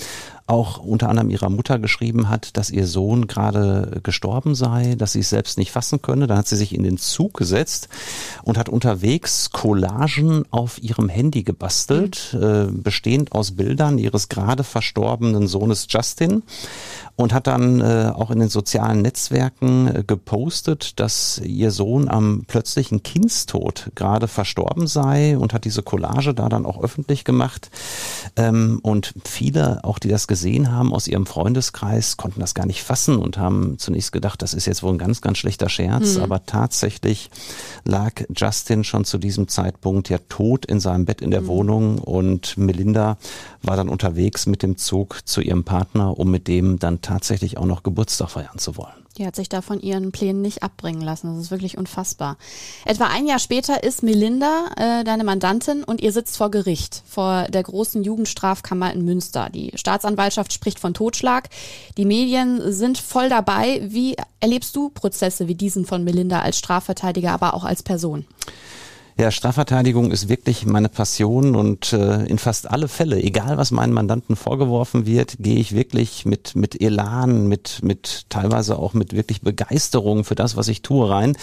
auch 0.48 0.80
unter 0.80 1.10
anderem 1.10 1.30
ihrer 1.30 1.50
Mutter 1.50 1.78
geschrieben 1.78 2.28
hat, 2.28 2.58
dass 2.58 2.72
ihr 2.72 2.88
Sohn 2.88 3.28
gerade 3.28 4.00
gestorben 4.02 4.56
sei, 4.56 4.96
dass 4.96 5.12
sie 5.12 5.20
es 5.20 5.30
selbst 5.30 5.60
nicht 5.60 5.72
fassen 5.72 6.02
könne. 6.02 6.26
Dann 6.26 6.40
hat 6.40 6.48
sie 6.48 6.56
sich 6.56 6.74
in 6.74 6.82
den 6.82 6.98
Zug 6.98 7.36
gesetzt 7.36 7.88
und 8.44 8.58
hat 8.58 8.68
unterwegs 8.68 9.52
Collagen 9.52 10.46
auf 10.50 10.82
ihrem 10.82 11.08
Handy 11.08 11.44
gebastelt, 11.44 12.34
mhm. 12.34 12.44
äh, 12.44 12.66
bestehend 12.72 13.32
aus 13.34 13.52
Bildern 13.52 14.00
ihres 14.00 14.28
gerade 14.28 14.64
verstorbenen 14.64 15.09
Sohnes 15.48 15.88
Justin 15.90 16.44
und 17.20 17.34
hat 17.34 17.48
dann 17.48 17.82
äh, 17.82 18.14
auch 18.16 18.32
in 18.32 18.40
den 18.40 18.48
sozialen 18.48 19.02
Netzwerken 19.02 19.94
äh, 19.94 20.04
gepostet, 20.08 21.02
dass 21.02 21.42
ihr 21.44 21.72
Sohn 21.72 22.08
am 22.08 22.46
plötzlichen 22.48 23.04
Kindstod 23.04 23.92
gerade 23.94 24.30
verstorben 24.30 24.88
sei 24.88 25.38
und 25.38 25.52
hat 25.52 25.66
diese 25.66 25.84
Collage 25.84 26.34
da 26.34 26.48
dann 26.48 26.66
auch 26.66 26.82
öffentlich 26.82 27.26
gemacht. 27.26 27.72
Ähm, 28.38 28.80
und 28.84 29.14
viele, 29.26 29.84
auch 29.84 30.00
die 30.00 30.08
das 30.08 30.28
gesehen 30.28 30.72
haben 30.72 30.94
aus 30.94 31.10
ihrem 31.10 31.26
Freundeskreis, 31.26 32.16
konnten 32.16 32.40
das 32.40 32.54
gar 32.54 32.66
nicht 32.66 32.84
fassen 32.84 33.18
und 33.18 33.38
haben 33.38 33.78
zunächst 33.80 34.14
gedacht, 34.14 34.42
das 34.42 34.54
ist 34.54 34.66
jetzt 34.66 34.82
wohl 34.82 34.94
ein 34.94 34.98
ganz, 34.98 35.20
ganz 35.20 35.40
schlechter 35.40 35.68
Scherz. 35.68 36.16
Mhm. 36.16 36.24
Aber 36.24 36.46
tatsächlich 36.46 37.30
lag 37.84 38.14
Justin 38.34 38.86
schon 38.86 39.04
zu 39.04 39.18
diesem 39.18 39.50
Zeitpunkt 39.50 40.08
ja 40.08 40.20
tot 40.30 40.66
in 40.66 40.80
seinem 40.80 41.04
Bett 41.04 41.22
in 41.22 41.32
der 41.32 41.42
mhm. 41.42 41.48
Wohnung 41.48 41.98
und 41.98 42.58
Melinda 42.58 43.18
war 43.62 43.76
dann 43.76 43.90
unterwegs 43.90 44.46
mit 44.46 44.64
dem 44.64 44.78
Zug 44.78 44.99
zu 45.26 45.42
ihrem 45.42 45.64
Partner, 45.64 46.18
um 46.18 46.32
mit 46.32 46.48
dem 46.48 46.80
dann 46.80 47.02
tatsächlich 47.02 47.58
auch 47.58 47.66
noch 47.66 47.84
Geburtstag 47.84 48.32
feiern 48.32 48.58
zu 48.58 48.78
wollen. 48.78 48.94
Die 49.18 49.26
hat 49.26 49.36
sich 49.36 49.50
da 49.50 49.62
von 49.62 49.82
ihren 49.82 50.14
Plänen 50.14 50.42
nicht 50.42 50.64
abbringen 50.64 51.02
lassen. 51.02 51.36
Das 51.36 51.44
ist 51.44 51.52
wirklich 51.52 51.78
unfassbar. 51.78 52.38
Etwa 52.86 53.08
ein 53.08 53.28
Jahr 53.28 53.40
später 53.40 53.84
ist 53.84 54.02
Melinda, 54.02 54.70
äh, 54.78 55.04
deine 55.04 55.26
Mandantin, 55.26 55.84
und 55.84 56.00
ihr 56.00 56.14
sitzt 56.14 56.38
vor 56.38 56.50
Gericht, 56.50 57.04
vor 57.06 57.44
der 57.50 57.64
großen 57.64 58.02
Jugendstrafkammer 58.02 58.94
in 58.94 59.04
Münster. 59.04 59.50
Die 59.54 59.72
Staatsanwaltschaft 59.76 60.54
spricht 60.54 60.80
von 60.80 60.94
Totschlag. 60.94 61.50
Die 61.98 62.06
Medien 62.06 62.72
sind 62.72 62.98
voll 62.98 63.28
dabei. 63.28 63.82
Wie 63.84 64.16
erlebst 64.40 64.74
du 64.76 64.90
Prozesse 64.90 65.50
wie 65.50 65.56
diesen 65.56 65.86
von 65.86 66.06
Melinda 66.06 66.42
als 66.42 66.58
Strafverteidiger, 66.58 67.32
aber 67.32 67.56
auch 67.56 67.66
als 67.66 67.84
Person? 67.84 68.26
Ja, 69.20 69.32
Strafverteidigung 69.32 70.12
ist 70.12 70.30
wirklich 70.30 70.66
meine 70.66 70.88
Passion 70.88 71.58
und 71.58 71.92
äh, 71.92 72.24
in 72.28 72.38
fast 72.38 72.72
alle 72.72 72.88
Fälle, 72.88 73.22
egal 73.22 73.58
was 73.58 73.70
meinen 73.70 73.92
Mandanten 73.92 74.38
vorgeworfen 74.38 75.06
wird, 75.06 75.36
gehe 75.40 75.58
ich 75.58 75.76
wirklich 75.76 76.24
mit 76.26 76.56
mit 76.56 76.82
Elan, 76.82 77.50
mit 77.50 77.80
mit 77.84 78.28
teilweise 78.30 78.80
auch 78.80 78.94
mit 78.94 79.12
wirklich 79.12 79.42
Begeisterung 79.42 80.24
für 80.24 80.36
das, 80.36 80.56
was 80.56 80.70
ich 80.70 80.84
tue, 80.84 81.10
rein. 81.10 81.36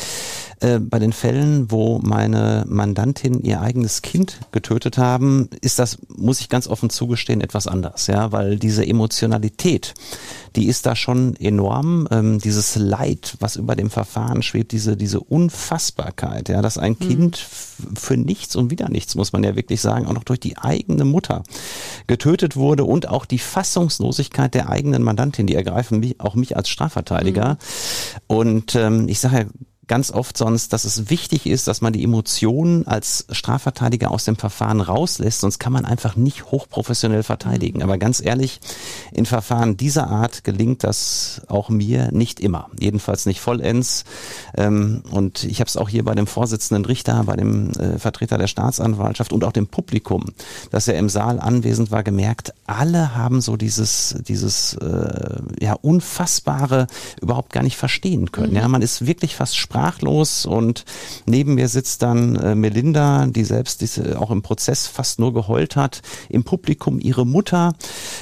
Äh, 0.61 0.79
bei 0.79 0.99
den 0.99 1.13
Fällen, 1.13 1.71
wo 1.71 1.99
meine 1.99 2.65
Mandantin 2.67 3.43
ihr 3.43 3.61
eigenes 3.61 4.01
Kind 4.01 4.39
getötet 4.53 4.97
haben, 4.97 5.51
ist 5.61 5.79
das, 5.79 5.99
muss 6.09 6.41
ich 6.41 6.49
ganz 6.49 6.69
offen 6.69 6.89
zugestehen, 6.89 7.43
etwas 7.43 7.67
anders, 7.67 8.07
ja, 8.07 8.33
weil 8.33 8.59
diese 8.59 8.87
Emotionalität, 8.87 9.93
die 10.57 10.69
ist 10.69 10.87
da 10.87 10.97
schon 10.97 11.37
enorm. 11.37 12.09
Ähm, 12.11 12.39
dieses 12.39 12.77
Leid, 12.77 13.37
was 13.41 13.57
über 13.57 13.77
dem 13.77 13.91
Verfahren 13.91 14.43
schwebt, 14.43 14.73
diese 14.73 14.97
diese 14.97 15.21
Unfassbarkeit, 15.21 16.49
ja, 16.49 16.63
dass 16.63 16.79
ein 16.79 16.97
mhm. 16.99 17.07
Kind 17.07 17.47
für 17.95 18.17
nichts 18.17 18.57
und 18.57 18.71
wieder 18.71 18.89
nichts, 18.89 19.15
muss 19.15 19.33
man 19.33 19.45
ja 19.45 19.57
wirklich 19.57 19.81
sagen, 19.81 20.07
auch 20.07 20.13
noch 20.13 20.25
durch 20.25 20.41
die 20.41 20.57
eigene 20.59 21.05
Mutter 21.05 21.43
getötet 22.07 22.57
wurde 22.57 22.85
und 22.85 23.09
auch 23.09 23.27
die 23.27 23.39
Fassungslosigkeit 23.39 24.55
der 24.55 24.69
eigenen 24.69 25.03
Mandantin, 25.03 25.47
die 25.47 25.55
ergreifen 25.55 26.01
mich, 26.01 26.21
auch 26.21 26.35
mich 26.35 26.57
als 26.57 26.69
Strafverteidiger. 26.69 27.55
Mhm. 27.55 27.57
Und 28.27 28.75
ähm, 28.75 29.09
ich 29.09 29.21
sage 29.21 29.39
ja 29.39 29.45
ganz 29.89 30.11
oft 30.11 30.37
sonst, 30.37 30.73
dass 30.73 30.85
es 30.85 31.11
wichtig 31.11 31.47
ist, 31.47 31.69
dass 31.69 31.81
man 31.81 31.93
die 31.93 32.03
Emotionen 32.03 32.87
als 32.87 33.27
Strafverteidiger 33.31 34.11
aus 34.11 34.25
dem 34.25 34.37
Verfahren 34.37 34.81
rauslässt, 34.81 35.41
sonst 35.41 35.59
kann 35.61 35.73
man 35.73 35.85
einfach 35.85 36.17
nicht 36.17 36.47
hochprofessionell 36.47 37.23
verteidigen. 37.23 37.79
Mhm. 37.79 37.85
Aber 37.85 37.99
ganz 37.99 38.21
ehrlich, 38.25 38.61
in 39.13 39.27
Verfahren 39.27 39.77
dieser 39.77 40.09
Art 40.09 40.43
gelingt 40.43 40.83
das 40.83 41.43
auch 41.47 41.69
mir 41.69 42.11
nicht 42.13 42.41
immer, 42.41 42.69
jedenfalls 42.79 43.27
nicht 43.27 43.41
vollends. 43.41 44.05
Ähm, 44.57 45.03
und 45.11 45.45
ich 45.45 45.61
habe 45.61 45.69
es 45.69 45.77
auch 45.77 45.89
hier 45.89 46.05
bei 46.05 46.15
dem 46.15 46.27
Vorsitzenden 46.27 46.85
Richter, 46.85 47.23
bei 47.25 47.37
dem 47.37 47.71
äh, 47.73 47.99
Vertreter 47.99 48.39
der 48.39 48.49
Staatsanwaltschaft 48.49 49.33
und 49.33 49.45
auch 49.45 49.53
dem 49.53 49.69
Publikum, 49.69 50.25
dass 50.71 50.89
er 50.89 50.99
im 50.99 51.09
Saal 51.09 51.39
anwesend 51.39 51.93
war, 51.93 52.03
gemerkt, 52.03 52.53
alle 52.67 53.15
haben 53.15 53.41
so 53.41 53.57
dieses, 53.57 54.17
dieses 54.27 54.75
äh, 54.75 55.41
ja 55.61 55.75
unfassbare 55.75 56.89
überhaupt 57.21 57.53
gar 57.53 57.63
nicht 57.63 57.77
verstehen 57.77 58.33
können. 58.33 58.51
Mhm. 58.51 58.57
Ja, 58.57 58.69
man 58.69 58.83
ist 58.83 59.07
wirklich 59.07 59.37
fast 59.37 59.57
sprachlos 59.57 59.76
und 60.47 60.85
neben 61.27 61.55
mir 61.55 61.69
sitzt 61.69 62.03
dann 62.03 62.37
äh, 62.37 62.55
Melinda, 62.55 63.27
die 63.27 63.45
selbst 63.45 63.81
diese, 63.81 64.21
auch 64.21 64.31
im 64.31 64.43
Prozess 64.43 64.87
fast 64.87 65.19
nur 65.19 65.33
geheult 65.35 65.77
hat. 65.77 66.03
Im 66.29 66.45
Publikum 66.45 66.99
ihre 67.01 67.27
Mutter, 67.27 67.75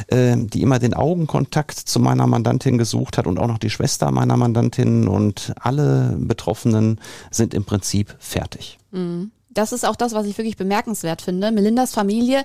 äh, 0.08 0.36
die 0.36 0.62
immer 0.62 0.78
den 0.78 0.94
Augenkontakt 0.94 1.78
zu 1.78 2.00
meiner 2.00 2.26
Mandantin 2.26 2.78
gesucht 2.78 3.18
hat 3.18 3.26
und 3.26 3.38
auch 3.38 3.48
noch 3.48 3.58
die 3.58 3.70
Schwester 3.70 4.10
meiner 4.10 4.36
Mandantin 4.36 5.08
und 5.08 5.52
alle 5.60 6.16
Betroffenen 6.18 7.00
sind 7.30 7.54
im 7.54 7.64
Prinzip 7.64 8.14
fertig. 8.18 8.78
Mhm. 8.90 9.30
Das 9.50 9.72
ist 9.72 9.86
auch 9.86 9.96
das, 9.96 10.12
was 10.14 10.26
ich 10.26 10.36
wirklich 10.36 10.56
bemerkenswert 10.56 11.22
finde. 11.22 11.52
Melindas 11.52 11.94
Familie 11.94 12.44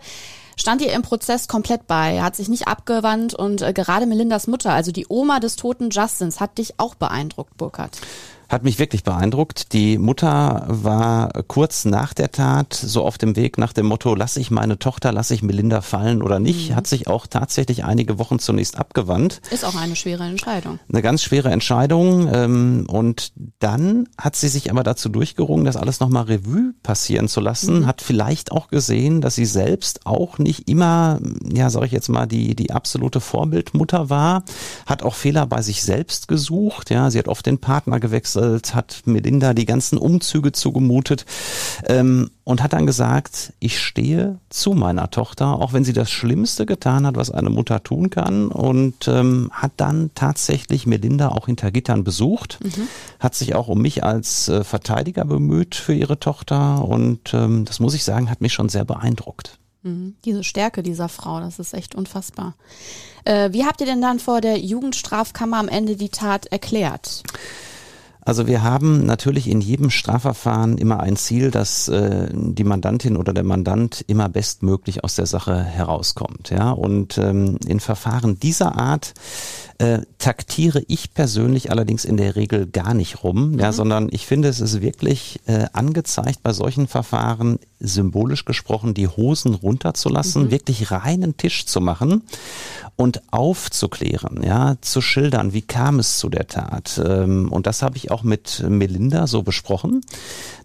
stand 0.55 0.81
ihr 0.81 0.93
im 0.93 1.01
Prozess 1.01 1.47
komplett 1.47 1.87
bei, 1.87 2.21
hat 2.21 2.35
sich 2.35 2.49
nicht 2.49 2.67
abgewandt 2.67 3.33
und 3.33 3.61
äh, 3.61 3.73
gerade 3.73 4.05
Melindas 4.05 4.47
Mutter, 4.47 4.71
also 4.71 4.91
die 4.91 5.07
Oma 5.09 5.39
des 5.39 5.55
toten 5.55 5.89
Justins, 5.89 6.39
hat 6.39 6.57
dich 6.57 6.75
auch 6.77 6.95
beeindruckt, 6.95 7.57
Burkhard 7.57 7.99
hat 8.49 8.63
mich 8.63 8.79
wirklich 8.79 9.03
beeindruckt. 9.03 9.73
Die 9.73 9.99
Mutter 9.99 10.65
war 10.67 11.31
kurz 11.47 11.85
nach 11.85 12.15
der 12.15 12.31
Tat 12.31 12.73
so 12.73 13.05
auf 13.05 13.19
dem 13.19 13.35
Weg 13.35 13.59
nach 13.59 13.73
dem 13.73 13.85
Motto, 13.85 14.15
lass 14.15 14.37
ich 14.37 14.49
meine 14.49 14.79
Tochter, 14.79 15.11
lass 15.11 15.29
ich 15.29 15.43
Melinda 15.43 15.81
fallen 15.81 16.23
oder 16.23 16.39
nicht, 16.39 16.71
mhm. 16.71 16.75
hat 16.75 16.87
sich 16.87 17.07
auch 17.07 17.27
tatsächlich 17.27 17.83
einige 17.85 18.17
Wochen 18.17 18.39
zunächst 18.39 18.77
abgewandt. 18.77 19.41
Ist 19.51 19.63
auch 19.63 19.75
eine 19.75 19.95
schwere 19.95 20.23
Entscheidung. 20.23 20.79
Eine 20.91 21.03
ganz 21.03 21.21
schwere 21.21 21.51
Entscheidung. 21.51 22.27
Ähm, 22.33 22.85
und 22.87 23.33
dann 23.59 24.09
hat 24.17 24.35
sie 24.35 24.49
sich 24.49 24.71
aber 24.71 24.83
dazu 24.83 25.09
durchgerungen, 25.09 25.65
das 25.65 25.77
alles 25.77 25.99
nochmal 25.99 26.23
Revue 26.23 26.73
passieren 26.81 27.27
zu 27.27 27.41
lassen, 27.41 27.81
mhm. 27.81 27.87
hat 27.87 28.01
vielleicht 28.01 28.51
auch 28.51 28.69
gesehen, 28.69 29.21
dass 29.21 29.35
sie 29.35 29.45
selbst 29.45 30.07
auch 30.07 30.39
nicht 30.39 30.67
immer, 30.67 31.19
ja, 31.53 31.69
sag 31.69 31.83
ich 31.83 31.91
jetzt 31.91 32.09
mal, 32.09 32.25
die, 32.25 32.55
die 32.55 32.71
absolute 32.71 33.19
Vorbildmutter 33.19 34.09
war, 34.09 34.43
hat 34.87 35.03
auch 35.03 35.13
Fehler 35.13 35.45
bei 35.45 35.61
sich 35.61 35.83
selbst 35.83 36.27
gesucht, 36.27 36.89
ja, 36.89 37.11
sie 37.11 37.19
hat 37.19 37.27
oft 37.27 37.45
den 37.45 37.59
Partner 37.59 37.99
gewechselt, 37.99 38.38
gewechselt, 38.39 38.75
hat 38.75 39.01
Melinda 39.05 39.53
die 39.53 39.65
ganzen 39.65 39.97
Umzüge 39.97 40.51
zugemutet 40.51 41.25
ähm, 41.87 42.29
und 42.43 42.63
hat 42.63 42.73
dann 42.73 42.85
gesagt, 42.85 43.53
ich 43.59 43.79
stehe 43.79 44.39
zu 44.49 44.73
meiner 44.73 45.11
Tochter, 45.11 45.59
auch 45.59 45.73
wenn 45.73 45.83
sie 45.83 45.93
das 45.93 46.09
Schlimmste 46.09 46.65
getan 46.65 47.05
hat, 47.05 47.15
was 47.15 47.31
eine 47.31 47.49
Mutter 47.49 47.83
tun 47.83 48.09
kann 48.09 48.49
und 48.49 49.07
ähm, 49.07 49.49
hat 49.53 49.73
dann 49.77 50.11
tatsächlich 50.15 50.85
Melinda 50.85 51.29
auch 51.29 51.45
hinter 51.45 51.71
Gittern 51.71 52.03
besucht, 52.03 52.59
mhm. 52.63 52.87
hat 53.19 53.35
sich 53.35 53.55
auch 53.55 53.67
um 53.67 53.81
mich 53.81 54.03
als 54.03 54.49
äh, 54.49 54.63
Verteidiger 54.63 55.25
bemüht 55.25 55.75
für 55.75 55.93
ihre 55.93 56.19
Tochter 56.19 56.83
und 56.83 57.33
ähm, 57.33 57.65
das 57.65 57.79
muss 57.79 57.93
ich 57.93 58.03
sagen, 58.03 58.29
hat 58.29 58.41
mich 58.41 58.53
schon 58.53 58.69
sehr 58.69 58.85
beeindruckt. 58.85 59.57
Mhm. 59.83 60.15
Diese 60.25 60.43
Stärke 60.43 60.83
dieser 60.83 61.07
Frau, 61.07 61.39
das 61.39 61.59
ist 61.59 61.73
echt 61.73 61.95
unfassbar. 61.95 62.55
Äh, 63.23 63.53
wie 63.53 63.65
habt 63.65 63.79
ihr 63.79 63.87
denn 63.87 64.01
dann 64.01 64.19
vor 64.19 64.41
der 64.41 64.57
Jugendstrafkammer 64.59 65.57
am 65.57 65.69
Ende 65.69 65.95
die 65.95 66.09
Tat 66.09 66.47
erklärt? 66.47 67.23
Also 68.29 68.45
wir 68.45 68.61
haben 68.61 69.07
natürlich 69.07 69.47
in 69.47 69.59
jedem 69.59 69.89
Strafverfahren 69.89 70.77
immer 70.77 70.99
ein 70.99 71.15
Ziel, 71.15 71.49
dass 71.49 71.87
äh, 71.87 72.27
die 72.31 72.63
Mandantin 72.63 73.17
oder 73.17 73.33
der 73.33 73.43
Mandant 73.43 74.05
immer 74.05 74.29
bestmöglich 74.29 75.03
aus 75.03 75.15
der 75.15 75.25
Sache 75.25 75.63
herauskommt. 75.63 76.51
Ja, 76.51 76.69
und 76.69 77.17
ähm, 77.17 77.57
in 77.65 77.79
Verfahren 77.79 78.39
dieser 78.39 78.77
Art 78.77 79.15
äh, 79.79 79.99
taktiere 80.17 80.83
ich 80.87 81.13
persönlich 81.13 81.71
allerdings 81.71 82.03
in 82.03 82.17
der 82.17 82.35
Regel 82.35 82.67
gar 82.67 82.93
nicht 82.93 83.23
rum, 83.23 83.51
mhm. 83.51 83.59
ja, 83.59 83.71
sondern 83.71 84.09
ich 84.11 84.27
finde, 84.27 84.49
es 84.49 84.59
ist 84.59 84.81
wirklich 84.81 85.39
äh, 85.47 85.67
angezeigt, 85.71 86.43
bei 86.43 86.51
solchen 86.51 86.87
Verfahren 86.87 87.59
symbolisch 87.79 88.43
gesprochen 88.43 88.93
die 88.93 89.07
Hosen 89.07 89.53
runterzulassen, 89.53 90.45
mhm. 90.45 90.51
wirklich 90.51 90.91
reinen 90.91 91.37
Tisch 91.37 91.65
zu 91.65 91.79
machen 91.79 92.23
und 92.97 93.21
aufzuklären, 93.31 94.43
ja, 94.43 94.75
zu 94.81 94.99
schildern, 94.99 95.53
wie 95.53 95.61
kam 95.61 95.99
es 95.99 96.17
zu 96.17 96.27
der 96.27 96.47
Tat. 96.47 97.01
Ähm, 97.03 97.49
und 97.49 97.65
das 97.65 97.81
habe 97.81 97.95
ich 97.95 98.11
auch 98.11 98.23
mit 98.23 98.65
Melinda 98.67 99.27
so 99.27 99.43
besprochen, 99.43 100.01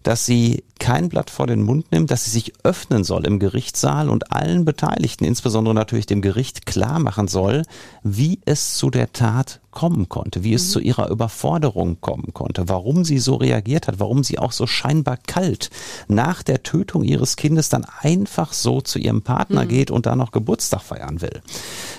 dass 0.02 0.26
sie 0.26 0.64
kein 0.80 1.08
Blatt 1.08 1.30
vor 1.30 1.46
den 1.46 1.62
Mund 1.62 1.92
nimmt, 1.92 2.10
dass 2.10 2.24
sie 2.24 2.30
sich 2.30 2.52
öffnen 2.64 3.04
soll 3.04 3.24
im 3.26 3.38
Gerichtssaal 3.38 4.10
und 4.10 4.32
allen 4.32 4.64
Beteiligten, 4.64 5.24
insbesondere 5.24 5.74
natürlich 5.74 6.06
dem 6.06 6.20
Gericht, 6.20 6.66
klar 6.66 6.98
machen 6.98 7.28
soll, 7.28 7.62
wie 8.02 8.40
es 8.44 8.74
zu 8.74 8.90
der 8.90 9.03
Tat 9.12 9.60
kommen 9.70 10.08
konnte, 10.08 10.44
wie 10.44 10.50
mhm. 10.50 10.56
es 10.56 10.70
zu 10.70 10.80
ihrer 10.80 11.10
Überforderung 11.10 12.00
kommen 12.00 12.32
konnte, 12.32 12.68
warum 12.68 13.04
sie 13.04 13.18
so 13.18 13.36
reagiert 13.36 13.88
hat, 13.88 13.98
warum 13.98 14.24
sie 14.24 14.38
auch 14.38 14.52
so 14.52 14.66
scheinbar 14.66 15.18
kalt 15.26 15.70
nach 16.08 16.42
der 16.42 16.62
Tötung 16.62 17.04
ihres 17.04 17.36
Kindes 17.36 17.68
dann 17.68 17.84
einfach 18.00 18.52
so 18.52 18.80
zu 18.80 18.98
ihrem 18.98 19.22
Partner 19.22 19.64
mhm. 19.64 19.68
geht 19.68 19.90
und 19.90 20.06
da 20.06 20.16
noch 20.16 20.32
Geburtstag 20.32 20.82
feiern 20.82 21.20
will. 21.20 21.42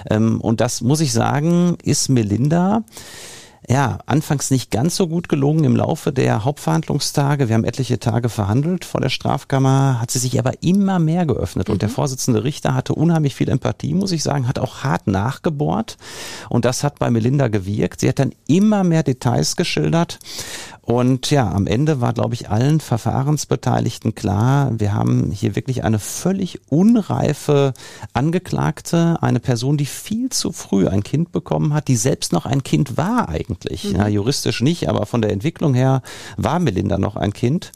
Ähm, 0.09 0.39
und 0.41 0.61
das 0.61 0.81
muss 0.81 1.01
ich 1.01 1.11
sagen, 1.11 1.77
ist 1.83 2.09
Melinda 2.09 2.83
ja, 3.67 3.99
anfangs 4.05 4.51
nicht 4.51 4.69
ganz 4.69 4.95
so 4.95 5.07
gut 5.07 5.27
gelungen 5.29 5.63
im 5.63 5.75
Laufe 5.75 6.11
der 6.11 6.43
Hauptverhandlungstage. 6.43 7.47
Wir 7.49 7.55
haben 7.55 7.63
etliche 7.63 7.99
Tage 7.99 8.29
verhandelt 8.29 8.85
vor 8.85 9.01
der 9.01 9.09
Strafkammer, 9.09 9.99
hat 9.99 10.11
sie 10.11 10.19
sich 10.19 10.37
aber 10.37 10.61
immer 10.61 10.99
mehr 10.99 11.25
geöffnet. 11.25 11.67
Mhm. 11.67 11.73
Und 11.73 11.81
der 11.81 11.89
mhm. 11.89 11.93
Vorsitzende 11.93 12.43
Richter 12.43 12.75
hatte 12.75 12.93
unheimlich 12.93 13.33
viel 13.33 13.49
Empathie, 13.49 13.93
muss 13.93 14.11
ich 14.11 14.23
sagen, 14.23 14.47
hat 14.47 14.59
auch 14.59 14.83
hart 14.83 15.07
nachgebohrt. 15.07 15.97
Und 16.49 16.65
das 16.65 16.83
hat 16.83 16.99
bei 16.99 17.09
Melinda 17.09 17.47
gewirkt. 17.47 18.01
Sie 18.01 18.09
hat 18.09 18.19
dann 18.19 18.33
immer 18.47 18.83
mehr 18.83 19.03
Details 19.03 19.55
geschildert. 19.55 20.19
Und 20.85 21.31
ja, 21.31 21.51
am 21.51 21.65
Ende 21.65 21.99
war, 21.99 22.13
glaube 22.13 22.35
ich, 22.35 22.49
allen 22.51 22.79
Verfahrensbeteiligten 22.79 24.13
klar, 24.13 24.71
wir 24.79 24.93
haben 24.93 25.31
hier 25.31 25.55
wirklich 25.55 25.83
eine 25.83 25.97
völlig 25.97 26.61
unreife 26.69 27.73
Angeklagte, 28.13 29.17
eine 29.21 29.39
Person, 29.39 29.77
die 29.77 29.87
viel 29.87 30.29
zu 30.29 30.51
früh 30.51 30.87
ein 30.87 31.01
Kind 31.01 31.31
bekommen 31.31 31.73
hat, 31.73 31.87
die 31.87 31.95
selbst 31.95 32.33
noch 32.33 32.45
ein 32.45 32.61
Kind 32.61 32.97
war 32.97 33.29
eigentlich. 33.29 33.54
Mhm. 33.63 33.95
Ja, 33.95 34.07
juristisch 34.07 34.61
nicht, 34.61 34.89
aber 34.89 35.05
von 35.05 35.21
der 35.21 35.31
Entwicklung 35.31 35.73
her 35.73 36.01
war 36.37 36.59
Melinda 36.59 36.97
noch 36.97 37.15
ein 37.15 37.33
Kind. 37.33 37.71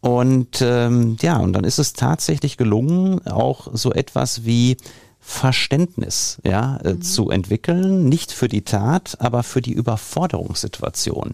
Und 0.00 0.62
ähm, 0.62 1.16
ja, 1.20 1.36
und 1.38 1.52
dann 1.52 1.64
ist 1.64 1.78
es 1.78 1.92
tatsächlich 1.92 2.56
gelungen, 2.56 3.26
auch 3.26 3.68
so 3.72 3.92
etwas 3.92 4.44
wie 4.44 4.76
Verständnis 5.20 6.38
ja, 6.44 6.78
äh, 6.78 6.94
mhm. 6.94 7.02
zu 7.02 7.30
entwickeln, 7.30 8.08
nicht 8.08 8.32
für 8.32 8.48
die 8.48 8.62
Tat, 8.62 9.16
aber 9.20 9.42
für 9.42 9.60
die 9.60 9.72
Überforderungssituation, 9.72 11.32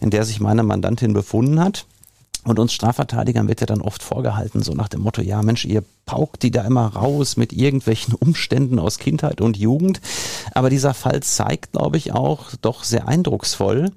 in 0.00 0.10
der 0.10 0.24
sich 0.24 0.40
meine 0.40 0.64
Mandantin 0.64 1.12
befunden 1.12 1.60
hat. 1.60 1.86
Und 2.44 2.58
uns 2.58 2.72
Strafverteidigern 2.72 3.48
wird 3.48 3.60
ja 3.60 3.66
dann 3.66 3.82
oft 3.82 4.02
vorgehalten, 4.02 4.62
so 4.62 4.72
nach 4.72 4.88
dem 4.88 5.02
Motto, 5.02 5.22
ja 5.22 5.42
Mensch, 5.42 5.64
ihr 5.64 5.84
paukt 6.06 6.42
die 6.42 6.50
da 6.50 6.62
immer 6.62 6.86
raus 6.86 7.36
mit 7.36 7.52
irgendwelchen 7.52 8.14
Umständen 8.20 8.78
aus 8.78 8.98
Kindheit 8.98 9.40
und 9.40 9.56
Jugend. 9.56 10.00
Aber 10.58 10.70
dieser 10.70 10.92
Fall 10.92 11.22
zeigt, 11.22 11.70
glaube 11.70 11.98
ich, 11.98 12.12
auch 12.12 12.50
doch 12.60 12.82
sehr 12.82 13.06
eindrucksvoll, 13.06 13.92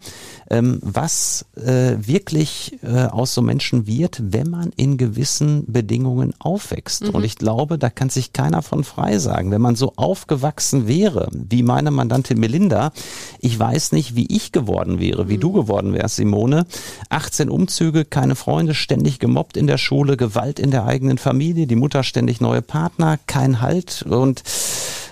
ähm, 0.51 0.77
was 0.83 1.47
äh, 1.55 1.95
wirklich 1.97 2.77
äh, 2.83 3.05
aus 3.05 3.33
so 3.33 3.41
Menschen 3.41 3.87
wird, 3.87 4.21
wenn 4.23 4.47
man 4.51 4.71
in 4.75 4.97
gewissen 4.97 5.63
Bedingungen 5.65 6.35
aufwächst. 6.37 7.05
Mhm. 7.05 7.09
Und 7.15 7.23
ich 7.23 7.37
glaube, 7.37 7.79
da 7.79 7.89
kann 7.89 8.11
sich 8.11 8.31
keiner 8.31 8.61
von 8.61 8.83
frei 8.83 9.17
sagen. 9.17 9.49
Wenn 9.49 9.61
man 9.61 9.75
so 9.75 9.93
aufgewachsen 9.95 10.87
wäre, 10.87 11.29
wie 11.31 11.63
meine 11.63 11.89
Mandantin 11.89 12.39
Melinda, 12.39 12.91
ich 13.39 13.57
weiß 13.57 13.93
nicht, 13.93 14.15
wie 14.15 14.27
ich 14.27 14.51
geworden 14.51 14.99
wäre, 14.99 15.29
wie 15.29 15.37
mhm. 15.37 15.41
du 15.41 15.53
geworden 15.53 15.93
wärst, 15.93 16.17
Simone. 16.17 16.67
18 17.09 17.49
Umzüge, 17.49 18.05
keine 18.05 18.35
Freunde, 18.35 18.75
ständig 18.75 19.17
gemobbt 19.17 19.57
in 19.57 19.65
der 19.65 19.79
Schule, 19.79 20.15
Gewalt 20.15 20.59
in 20.59 20.69
der 20.69 20.85
eigenen 20.85 21.17
Familie, 21.17 21.65
die 21.65 21.75
Mutter 21.75 22.03
ständig 22.03 22.39
neue 22.39 22.61
Partner, 22.61 23.17
kein 23.25 23.61
Halt 23.61 24.03
und 24.07 24.43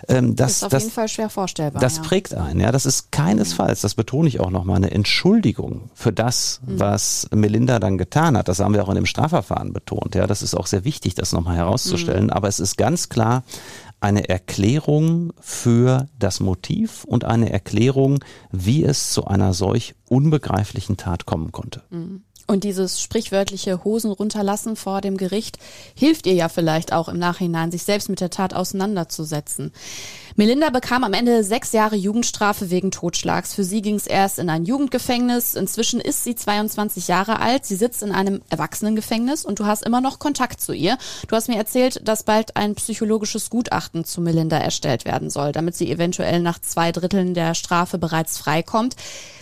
ähm, 0.09 0.35
das, 0.35 0.57
ist 0.57 0.63
auf 0.63 0.71
das, 0.71 0.83
jeden 0.83 0.93
Fall 0.93 1.07
schwer 1.07 1.29
vorstellbar. 1.29 1.81
Das 1.81 1.97
ja. 1.97 2.03
prägt 2.03 2.33
einen, 2.33 2.59
ja. 2.59 2.71
Das 2.71 2.85
ist 2.85 3.11
keinesfalls, 3.11 3.81
das 3.81 3.95
betone 3.95 4.27
ich 4.27 4.39
auch 4.39 4.49
nochmal, 4.49 4.77
eine 4.77 4.91
Entschuldigung 4.91 5.89
für 5.93 6.11
das, 6.11 6.61
mhm. 6.65 6.79
was 6.79 7.27
Melinda 7.33 7.79
dann 7.79 7.97
getan 7.97 8.37
hat. 8.37 8.47
Das 8.47 8.59
haben 8.59 8.73
wir 8.73 8.83
auch 8.83 8.89
in 8.89 8.95
dem 8.95 9.05
Strafverfahren 9.05 9.73
betont, 9.73 10.15
ja. 10.15 10.27
Das 10.27 10.41
ist 10.41 10.55
auch 10.55 10.67
sehr 10.67 10.83
wichtig, 10.83 11.15
das 11.15 11.31
nochmal 11.31 11.55
herauszustellen. 11.55 12.25
Mhm. 12.25 12.31
Aber 12.31 12.47
es 12.47 12.59
ist 12.59 12.77
ganz 12.77 13.09
klar 13.09 13.43
eine 14.01 14.29
Erklärung 14.29 15.33
für 15.41 16.07
das 16.17 16.39
Motiv 16.39 17.03
und 17.03 17.25
eine 17.25 17.51
Erklärung, 17.51 18.23
wie 18.51 18.83
es 18.83 19.11
zu 19.11 19.25
einer 19.25 19.53
solch 19.53 19.95
unbegreiflichen 20.07 20.97
Tat 20.97 21.25
kommen 21.25 21.51
konnte. 21.51 21.83
Mhm. 21.89 22.23
Und 22.49 22.63
dieses 22.63 22.99
sprichwörtliche 22.99 23.83
Hosen 23.83 24.09
runterlassen 24.09 24.75
vor 24.75 25.01
dem 25.01 25.17
Gericht 25.17 25.59
hilft 25.93 26.25
ihr 26.25 26.33
ja 26.33 26.49
vielleicht 26.49 26.93
auch 26.93 27.07
im 27.07 27.19
Nachhinein, 27.19 27.69
sich 27.69 27.83
selbst 27.83 28.09
mit 28.09 28.21
der 28.21 28.31
Tat 28.31 28.55
auseinanderzusetzen. 28.55 29.71
Melinda 30.35 30.71
bekam 30.71 31.03
am 31.03 31.13
Ende 31.13 31.43
sechs 31.43 31.73
Jahre 31.73 31.95
Jugendstrafe 31.95 32.71
wegen 32.71 32.89
Totschlags. 32.89 33.53
Für 33.53 33.63
sie 33.63 33.83
ging 33.83 33.95
es 33.95 34.07
erst 34.07 34.39
in 34.39 34.49
ein 34.49 34.65
Jugendgefängnis. 34.65 35.53
Inzwischen 35.53 35.99
ist 35.99 36.23
sie 36.23 36.33
22 36.33 37.07
Jahre 37.07 37.39
alt. 37.39 37.65
Sie 37.65 37.75
sitzt 37.75 38.01
in 38.01 38.13
einem 38.13 38.41
Erwachsenengefängnis 38.49 39.45
und 39.45 39.59
du 39.59 39.65
hast 39.65 39.83
immer 39.83 40.01
noch 40.01 40.17
Kontakt 40.17 40.59
zu 40.59 40.73
ihr. 40.73 40.97
Du 41.27 41.35
hast 41.35 41.49
mir 41.49 41.57
erzählt, 41.57 42.07
dass 42.07 42.23
bald 42.23 42.55
ein 42.55 42.73
psychologisches 42.73 43.51
Gutachten 43.51 44.05
zu 44.05 44.21
Melinda 44.21 44.57
erstellt 44.57 45.05
werden 45.05 45.29
soll, 45.29 45.51
damit 45.51 45.75
sie 45.75 45.91
eventuell 45.91 46.39
nach 46.39 46.57
zwei 46.57 46.91
Dritteln 46.93 47.35
der 47.35 47.53
Strafe 47.53 47.99
bereits 47.99 48.39
freikommt. 48.39 48.95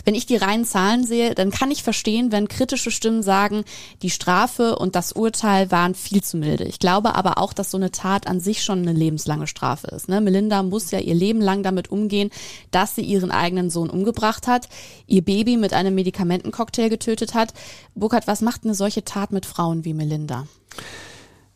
Wenn 0.04 0.14
ich 0.14 0.26
die 0.26 0.36
reinen 0.36 0.64
Zahlen 0.64 1.06
sehe, 1.06 1.34
dann 1.34 1.50
kann 1.50 1.70
ich 1.70 1.82
verstehen, 1.82 2.32
wenn 2.32 2.48
kritische 2.48 2.90
Stimmen 2.98 3.22
sagen, 3.22 3.64
die 4.02 4.10
Strafe 4.10 4.76
und 4.76 4.94
das 4.94 5.12
Urteil 5.12 5.70
waren 5.70 5.94
viel 5.94 6.22
zu 6.22 6.36
milde. 6.36 6.64
Ich 6.64 6.78
glaube 6.78 7.14
aber 7.14 7.38
auch, 7.38 7.54
dass 7.54 7.70
so 7.70 7.78
eine 7.78 7.90
Tat 7.90 8.26
an 8.26 8.40
sich 8.40 8.62
schon 8.62 8.80
eine 8.80 8.92
lebenslange 8.92 9.46
Strafe 9.46 9.86
ist. 9.86 10.08
Ne? 10.08 10.20
Melinda 10.20 10.62
muss 10.62 10.90
ja 10.90 10.98
ihr 10.98 11.14
Leben 11.14 11.40
lang 11.40 11.62
damit 11.62 11.90
umgehen, 11.90 12.30
dass 12.70 12.94
sie 12.94 13.02
ihren 13.02 13.30
eigenen 13.30 13.70
Sohn 13.70 13.88
umgebracht 13.88 14.46
hat, 14.46 14.68
ihr 15.06 15.22
Baby 15.24 15.56
mit 15.56 15.72
einem 15.72 15.94
Medikamentencocktail 15.94 16.90
getötet 16.90 17.32
hat. 17.34 17.54
Burkhard, 17.94 18.26
was 18.26 18.42
macht 18.42 18.64
eine 18.64 18.74
solche 18.74 19.04
Tat 19.04 19.32
mit 19.32 19.46
Frauen 19.46 19.84
wie 19.84 19.94
Melinda? 19.94 20.46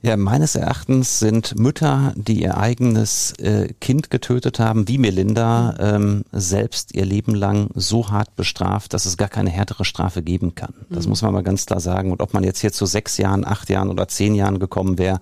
Ja, 0.05 0.17
meines 0.17 0.57
Erachtens 0.57 1.21
sind 1.21 1.57
Mütter, 1.57 2.13
die 2.17 2.43
ihr 2.43 2.59
eigenes 2.59 3.35
äh, 3.39 3.73
Kind 3.81 4.11
getötet 4.11 4.59
haben, 4.59 4.89
wie 4.89 4.99
Melinda, 4.99 5.77
ähm, 5.79 6.25
selbst 6.33 6.93
ihr 6.97 7.05
Leben 7.05 7.37
lang 7.37 7.71
so 7.75 8.11
hart 8.11 8.35
bestraft, 8.35 8.95
dass 8.95 9.07
es 9.07 9.17
gar 9.17 9.29
keine 9.29 9.51
härtere 9.51 9.85
Strafe 9.85 10.21
geben 10.21 10.57
kann. 10.57 10.75
Das 10.91 11.05
mhm. 11.05 11.11
muss 11.11 11.23
man 11.23 11.33
mal 11.33 11.45
ganz 11.45 11.67
klar 11.67 11.79
sagen. 11.79 12.11
Und 12.11 12.21
ob 12.21 12.35
man 12.35 12.43
jetzt 12.43 12.59
hier 12.59 12.73
zu 12.73 12.85
sechs 12.85 13.17
Jahren, 13.17 13.47
acht 13.47 13.71
Jahren 13.71 13.91
oder 13.91 14.09
zehn 14.09 14.35
Jahren 14.35 14.59
gekommen 14.59 14.99
wäre, 14.99 15.21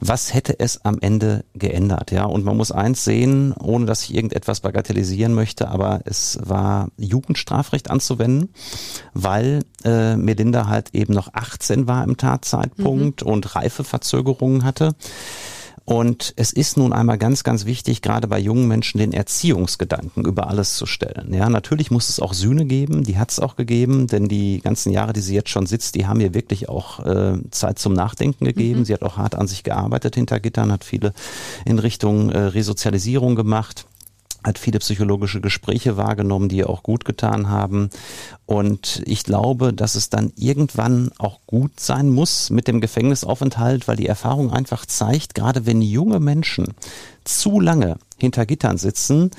was 0.00 0.32
hätte 0.32 0.58
es 0.60 0.82
am 0.82 0.98
Ende 0.98 1.44
geändert? 1.52 2.10
Ja, 2.10 2.24
und 2.24 2.42
man 2.42 2.56
muss 2.56 2.72
eins 2.72 3.04
sehen, 3.04 3.52
ohne 3.52 3.84
dass 3.84 4.04
ich 4.04 4.14
irgendetwas 4.14 4.60
bagatellisieren 4.60 5.34
möchte, 5.34 5.68
aber 5.68 6.00
es 6.06 6.38
war 6.42 6.88
Jugendstrafrecht 6.96 7.90
anzuwenden, 7.90 8.48
weil 9.12 9.62
äh, 9.84 10.16
Melinda 10.16 10.68
halt 10.68 10.94
eben 10.94 11.12
noch 11.12 11.34
18 11.34 11.86
war 11.86 12.02
im 12.02 12.16
Tatzeitpunkt 12.16 13.22
mhm. 13.22 13.30
und 13.30 13.54
Reifeverzögerungen 14.06 14.64
hatte. 14.64 14.94
Und 15.84 16.32
es 16.34 16.52
ist 16.52 16.76
nun 16.76 16.92
einmal 16.92 17.16
ganz, 17.16 17.44
ganz 17.44 17.64
wichtig, 17.64 18.02
gerade 18.02 18.26
bei 18.26 18.40
jungen 18.40 18.66
Menschen 18.66 18.98
den 18.98 19.12
Erziehungsgedanken 19.12 20.24
über 20.24 20.48
alles 20.48 20.74
zu 20.74 20.84
stellen. 20.84 21.32
Ja, 21.32 21.48
natürlich 21.48 21.92
muss 21.92 22.08
es 22.08 22.18
auch 22.18 22.34
Sühne 22.34 22.64
geben, 22.64 23.04
die 23.04 23.18
hat 23.18 23.30
es 23.30 23.38
auch 23.38 23.54
gegeben, 23.54 24.08
denn 24.08 24.26
die 24.26 24.60
ganzen 24.60 24.90
Jahre, 24.90 25.12
die 25.12 25.20
sie 25.20 25.36
jetzt 25.36 25.50
schon 25.50 25.66
sitzt, 25.66 25.94
die 25.94 26.08
haben 26.08 26.20
ihr 26.20 26.34
wirklich 26.34 26.68
auch 26.68 27.06
äh, 27.06 27.38
Zeit 27.52 27.78
zum 27.78 27.92
Nachdenken 27.92 28.46
gegeben. 28.46 28.80
Mhm. 28.80 28.84
Sie 28.84 28.94
hat 28.94 29.04
auch 29.04 29.16
hart 29.16 29.36
an 29.36 29.46
sich 29.46 29.62
gearbeitet 29.62 30.16
hinter 30.16 30.40
Gittern, 30.40 30.72
hat 30.72 30.82
viele 30.82 31.12
in 31.64 31.78
Richtung 31.78 32.30
äh, 32.30 32.38
Resozialisierung 32.38 33.36
gemacht 33.36 33.86
hat 34.46 34.58
viele 34.58 34.78
psychologische 34.78 35.40
Gespräche 35.40 35.96
wahrgenommen, 35.96 36.48
die 36.48 36.58
ihr 36.58 36.70
auch 36.70 36.82
gut 36.82 37.04
getan 37.04 37.48
haben. 37.50 37.90
Und 38.46 39.02
ich 39.04 39.24
glaube, 39.24 39.72
dass 39.72 39.96
es 39.96 40.08
dann 40.08 40.32
irgendwann 40.36 41.10
auch 41.18 41.40
gut 41.46 41.80
sein 41.80 42.08
muss 42.10 42.50
mit 42.50 42.68
dem 42.68 42.80
Gefängnisaufenthalt, 42.80 43.88
weil 43.88 43.96
die 43.96 44.06
Erfahrung 44.06 44.52
einfach 44.52 44.86
zeigt, 44.86 45.34
gerade 45.34 45.66
wenn 45.66 45.82
junge 45.82 46.20
Menschen 46.20 46.74
zu 47.28 47.60
lange 47.60 47.98
hinter 48.18 48.46
Gittern 48.46 48.78
sitzen, 48.78 49.30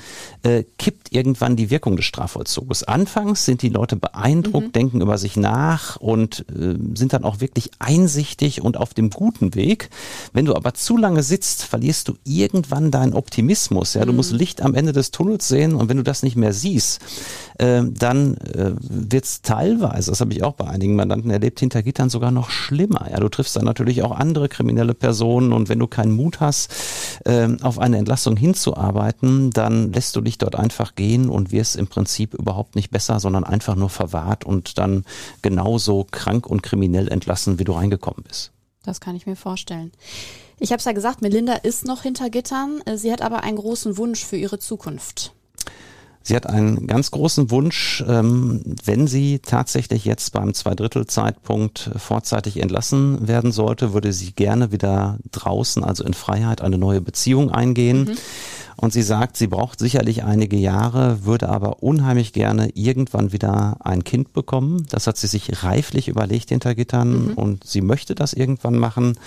äh, 0.42 0.64
kippt 0.78 1.12
irgendwann 1.12 1.56
die 1.56 1.70
Wirkung 1.70 1.96
des 1.96 2.04
Strafvollzuges. 2.04 2.84
Anfangs 2.84 3.44
sind 3.44 3.62
die 3.62 3.68
Leute 3.70 3.96
beeindruckt, 3.96 4.68
mhm. 4.68 4.72
denken 4.72 5.00
über 5.00 5.18
sich 5.18 5.36
nach 5.36 5.96
und 5.96 6.44
äh, 6.48 6.76
sind 6.94 7.12
dann 7.12 7.24
auch 7.24 7.40
wirklich 7.40 7.72
einsichtig 7.80 8.62
und 8.62 8.76
auf 8.76 8.94
dem 8.94 9.10
guten 9.10 9.54
Weg. 9.54 9.90
Wenn 10.32 10.44
du 10.44 10.54
aber 10.54 10.74
zu 10.74 10.96
lange 10.96 11.22
sitzt, 11.24 11.64
verlierst 11.64 12.08
du 12.08 12.14
irgendwann 12.24 12.90
deinen 12.90 13.14
Optimismus. 13.14 13.94
Ja, 13.94 14.04
du 14.04 14.12
musst 14.12 14.32
mhm. 14.32 14.38
Licht 14.38 14.62
am 14.62 14.74
Ende 14.74 14.92
des 14.92 15.10
Tunnels 15.10 15.48
sehen 15.48 15.74
und 15.74 15.88
wenn 15.88 15.96
du 15.96 16.04
das 16.04 16.22
nicht 16.22 16.36
mehr 16.36 16.52
siehst, 16.52 17.00
äh, 17.58 17.82
dann 17.82 18.36
äh, 18.36 18.72
wird 18.78 19.24
es 19.24 19.42
teilweise, 19.42 20.12
das 20.12 20.20
habe 20.20 20.32
ich 20.32 20.44
auch 20.44 20.54
bei 20.54 20.68
einigen 20.68 20.94
Mandanten 20.94 21.30
erlebt, 21.30 21.58
hinter 21.58 21.82
Gittern 21.82 22.10
sogar 22.10 22.30
noch 22.30 22.50
schlimmer. 22.50 23.08
Ja, 23.10 23.18
du 23.18 23.28
triffst 23.28 23.56
dann 23.56 23.64
natürlich 23.64 24.02
auch 24.04 24.12
andere 24.12 24.48
kriminelle 24.48 24.94
Personen 24.94 25.52
und 25.52 25.68
wenn 25.68 25.80
du 25.80 25.88
keinen 25.88 26.12
Mut 26.12 26.38
hast, 26.38 26.72
äh, 27.24 27.48
auf 27.62 27.77
eine 27.78 27.98
Entlassung 27.98 28.36
hinzuarbeiten, 28.36 29.50
dann 29.50 29.92
lässt 29.92 30.14
du 30.16 30.20
dich 30.20 30.38
dort 30.38 30.56
einfach 30.56 30.94
gehen 30.94 31.28
und 31.28 31.52
wirst 31.52 31.76
im 31.76 31.86
Prinzip 31.86 32.34
überhaupt 32.34 32.76
nicht 32.76 32.90
besser, 32.90 33.20
sondern 33.20 33.44
einfach 33.44 33.74
nur 33.74 33.90
verwahrt 33.90 34.44
und 34.44 34.78
dann 34.78 35.04
genauso 35.42 36.06
krank 36.10 36.46
und 36.46 36.62
kriminell 36.62 37.08
entlassen, 37.08 37.58
wie 37.58 37.64
du 37.64 37.72
reingekommen 37.72 38.24
bist. 38.26 38.52
Das 38.84 39.00
kann 39.00 39.16
ich 39.16 39.26
mir 39.26 39.36
vorstellen. 39.36 39.92
Ich 40.60 40.72
habe 40.72 40.78
es 40.78 40.84
ja 40.84 40.92
gesagt, 40.92 41.22
Melinda 41.22 41.54
ist 41.54 41.84
noch 41.84 42.02
hinter 42.02 42.30
Gittern. 42.30 42.82
Sie 42.96 43.12
hat 43.12 43.22
aber 43.22 43.42
einen 43.42 43.58
großen 43.58 43.96
Wunsch 43.96 44.24
für 44.24 44.36
ihre 44.36 44.58
Zukunft. 44.58 45.32
Sie 46.28 46.36
hat 46.36 46.46
einen 46.46 46.86
ganz 46.86 47.10
großen 47.10 47.50
Wunsch, 47.50 48.04
ähm, 48.06 48.60
wenn 48.84 49.06
sie 49.06 49.38
tatsächlich 49.38 50.04
jetzt 50.04 50.34
beim 50.34 50.52
Zweidrittelzeitpunkt 50.52 51.90
vorzeitig 51.96 52.60
entlassen 52.60 53.26
werden 53.26 53.50
sollte, 53.50 53.94
würde 53.94 54.12
sie 54.12 54.32
gerne 54.32 54.70
wieder 54.70 55.16
draußen, 55.30 55.82
also 55.82 56.04
in 56.04 56.12
Freiheit, 56.12 56.60
eine 56.60 56.76
neue 56.76 57.00
Beziehung 57.00 57.50
eingehen. 57.50 58.00
Mhm. 58.00 58.16
Und 58.76 58.92
sie 58.92 59.02
sagt, 59.02 59.38
sie 59.38 59.46
braucht 59.46 59.78
sicherlich 59.78 60.22
einige 60.22 60.56
Jahre, 60.56 61.24
würde 61.24 61.48
aber 61.48 61.82
unheimlich 61.82 62.34
gerne 62.34 62.68
irgendwann 62.74 63.32
wieder 63.32 63.78
ein 63.80 64.04
Kind 64.04 64.34
bekommen. 64.34 64.86
Das 64.90 65.06
hat 65.06 65.16
sie 65.16 65.26
sich 65.26 65.64
reiflich 65.64 66.08
überlegt 66.08 66.50
hinter 66.50 66.74
Gittern 66.74 67.28
mhm. 67.28 67.34
und 67.34 67.64
sie 67.64 67.80
möchte 67.80 68.14
das 68.14 68.34
irgendwann 68.34 68.78
machen 68.78 69.18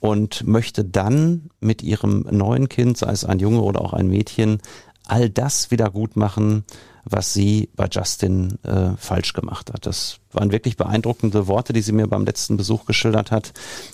und 0.00 0.46
möchte 0.46 0.84
dann 0.84 1.48
mit 1.60 1.82
ihrem 1.82 2.26
neuen 2.30 2.68
Kind, 2.68 2.98
sei 2.98 3.12
es 3.12 3.24
ein 3.24 3.38
Junge 3.38 3.62
oder 3.62 3.80
auch 3.80 3.94
ein 3.94 4.08
Mädchen, 4.08 4.58
all 5.06 5.30
das 5.30 5.70
wieder 5.70 5.90
gut 5.90 6.16
machen, 6.16 6.64
was 7.04 7.32
sie 7.32 7.68
bei 7.74 7.88
Justin 7.90 8.58
äh, 8.62 8.90
falsch 8.96 9.32
gemacht 9.32 9.72
hat. 9.72 9.86
Das 9.86 10.18
waren 10.32 10.52
wirklich 10.52 10.76
beeindruckende 10.76 11.46
Worte, 11.46 11.72
die 11.72 11.82
sie 11.82 11.92
mir 11.92 12.06
beim 12.06 12.24
letzten 12.24 12.56
Besuch 12.56 12.84
geschildert 12.84 13.30
hat. 13.30 13.52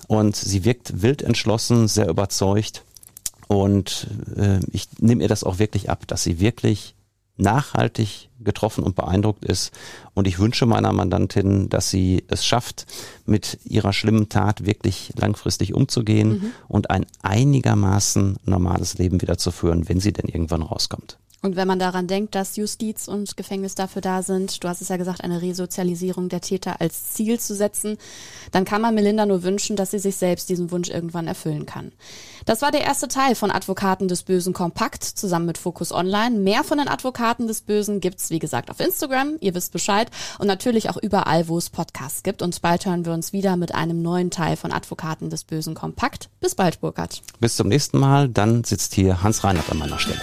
Und 0.09 0.37
sie 0.37 0.65
wirkt 0.65 1.03
wild 1.03 1.23
entschlossen, 1.23 1.89
sehr 1.89 2.09
überzeugt. 2.09 2.85
Und 3.49 4.09
äh, 4.37 4.59
ich 4.73 4.89
nehme 4.99 5.23
ihr 5.23 5.29
das 5.29 5.45
auch 5.45 5.59
wirklich 5.59 5.89
ab, 5.89 6.07
dass 6.09 6.25
sie 6.25 6.41
wirklich 6.41 6.96
nachhaltig 7.37 8.29
getroffen 8.41 8.85
und 8.85 8.97
beeindruckt 8.97 9.45
ist. 9.45 9.73
Und 10.15 10.27
ich 10.27 10.39
wünsche 10.39 10.67
meiner 10.67 10.93
Mandantin, 10.93 11.69
dass 11.69 11.91
sie 11.91 12.25
es 12.29 12.47
schafft, 12.47 12.87
mit 13.27 13.59
ihrer 13.65 13.93
schlimmen 13.93 14.29
Tat 14.29 14.65
wirklich 14.65 15.13
langfristig 15.17 15.75
umzugehen 15.75 16.29
mhm. 16.29 16.53
und 16.69 16.91
ein 16.91 17.07
einigermaßen 17.23 18.37
normales 18.45 18.99
Leben 18.99 19.21
wieder 19.21 19.39
zu 19.39 19.51
führen, 19.51 19.89
wenn 19.89 20.01
sie 20.01 20.13
denn 20.13 20.27
irgendwann 20.27 20.63
rauskommt. 20.63 21.19
Und 21.47 21.55
wenn 21.55 21.69
man 21.69 21.79
daran 21.79 22.09
denkt, 22.09 22.35
dass 22.35 22.57
Justiz 22.57 23.07
und 23.07 23.37
Gefängnis 23.37 23.77
dafür 23.77 24.03
da 24.03 24.25
sind, 24.25 24.65
du 24.65 24.69
hast 24.69 24.81
es 24.81 24.89
ja 24.89 24.97
gesagt, 24.97 25.23
eine 25.23 25.43
Resozialisierung 25.43 26.29
der 26.29 26.41
Täter 26.41 26.81
als 26.81 27.13
Ziel 27.13 27.39
zu 27.39 27.55
setzen, 27.55 27.99
dann 28.51 28.65
kann 28.65 28.83
man 28.83 28.97
Melinda 28.97 29.27
nur 29.27 29.45
wünschen, 29.45 29.77
dass 29.77 29.93
sie 29.93 30.01
sich 30.01 30.17
selbst 30.17 30.49
diesen 30.49 30.73
Wunsch 30.73 30.89
irgendwann 30.91 31.29
erfüllen 31.29 31.65
kann. 31.65 31.93
Das 32.47 32.63
war 32.63 32.73
der 32.73 32.81
erste 32.81 33.07
Teil 33.07 33.37
von 33.37 33.53
Advokaten 33.53 34.09
des 34.09 34.25
Bösen 34.25 34.55
Kompakt 34.55 35.05
zusammen 35.05 35.47
mit 35.47 35.57
Focus 35.57 35.93
Online. 35.93 36.37
Mehr 36.37 36.65
von 36.65 36.79
den 36.79 36.89
Advokaten 36.89 37.47
des 37.47 37.61
Bösen 37.61 38.01
gibt's 38.01 38.31
wie 38.31 38.41
gesagt 38.41 38.69
auf 38.69 38.81
Instagram, 38.81 39.37
ihr 39.39 39.55
wisst 39.55 39.73
Bescheid 39.73 40.11
und 40.41 40.49
natürlich 40.49 40.91
auch 40.91 40.97
überall, 40.97 41.47
wo 41.47 41.59
es 41.59 41.71
Podcasts 41.71 42.25
gibt. 42.25 42.43
Und 42.43 42.61
bald 42.61 42.87
hören 42.87 43.05
wir 43.05 43.13
uns 43.13 43.33
wieder 43.33 43.57
mit 43.57 43.73
einem 43.73 44.03
neuen 44.03 44.33
Teil 44.33 44.57
von 44.57 44.73
Advokaten 44.73 45.31
des 45.31 45.45
Bösen 45.45 45.77
Kompakt. 45.77 46.29
Bis 46.41 46.57
bald, 46.57 46.81
Burkhard. 46.81 47.23
Bis 47.39 47.55
zum 47.55 47.69
nächsten 47.69 47.99
Mal. 47.99 48.29
Dann 48.29 48.65
sitzt 48.65 48.95
hier 48.95 49.23
Hans 49.23 49.45
Reinhardt 49.45 49.71
an 49.71 49.79
meiner 49.79 50.01
Stelle. 50.01 50.19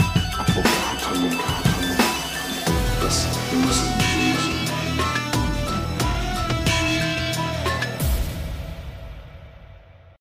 Das 3.14 3.28
Böse. 3.52 4.03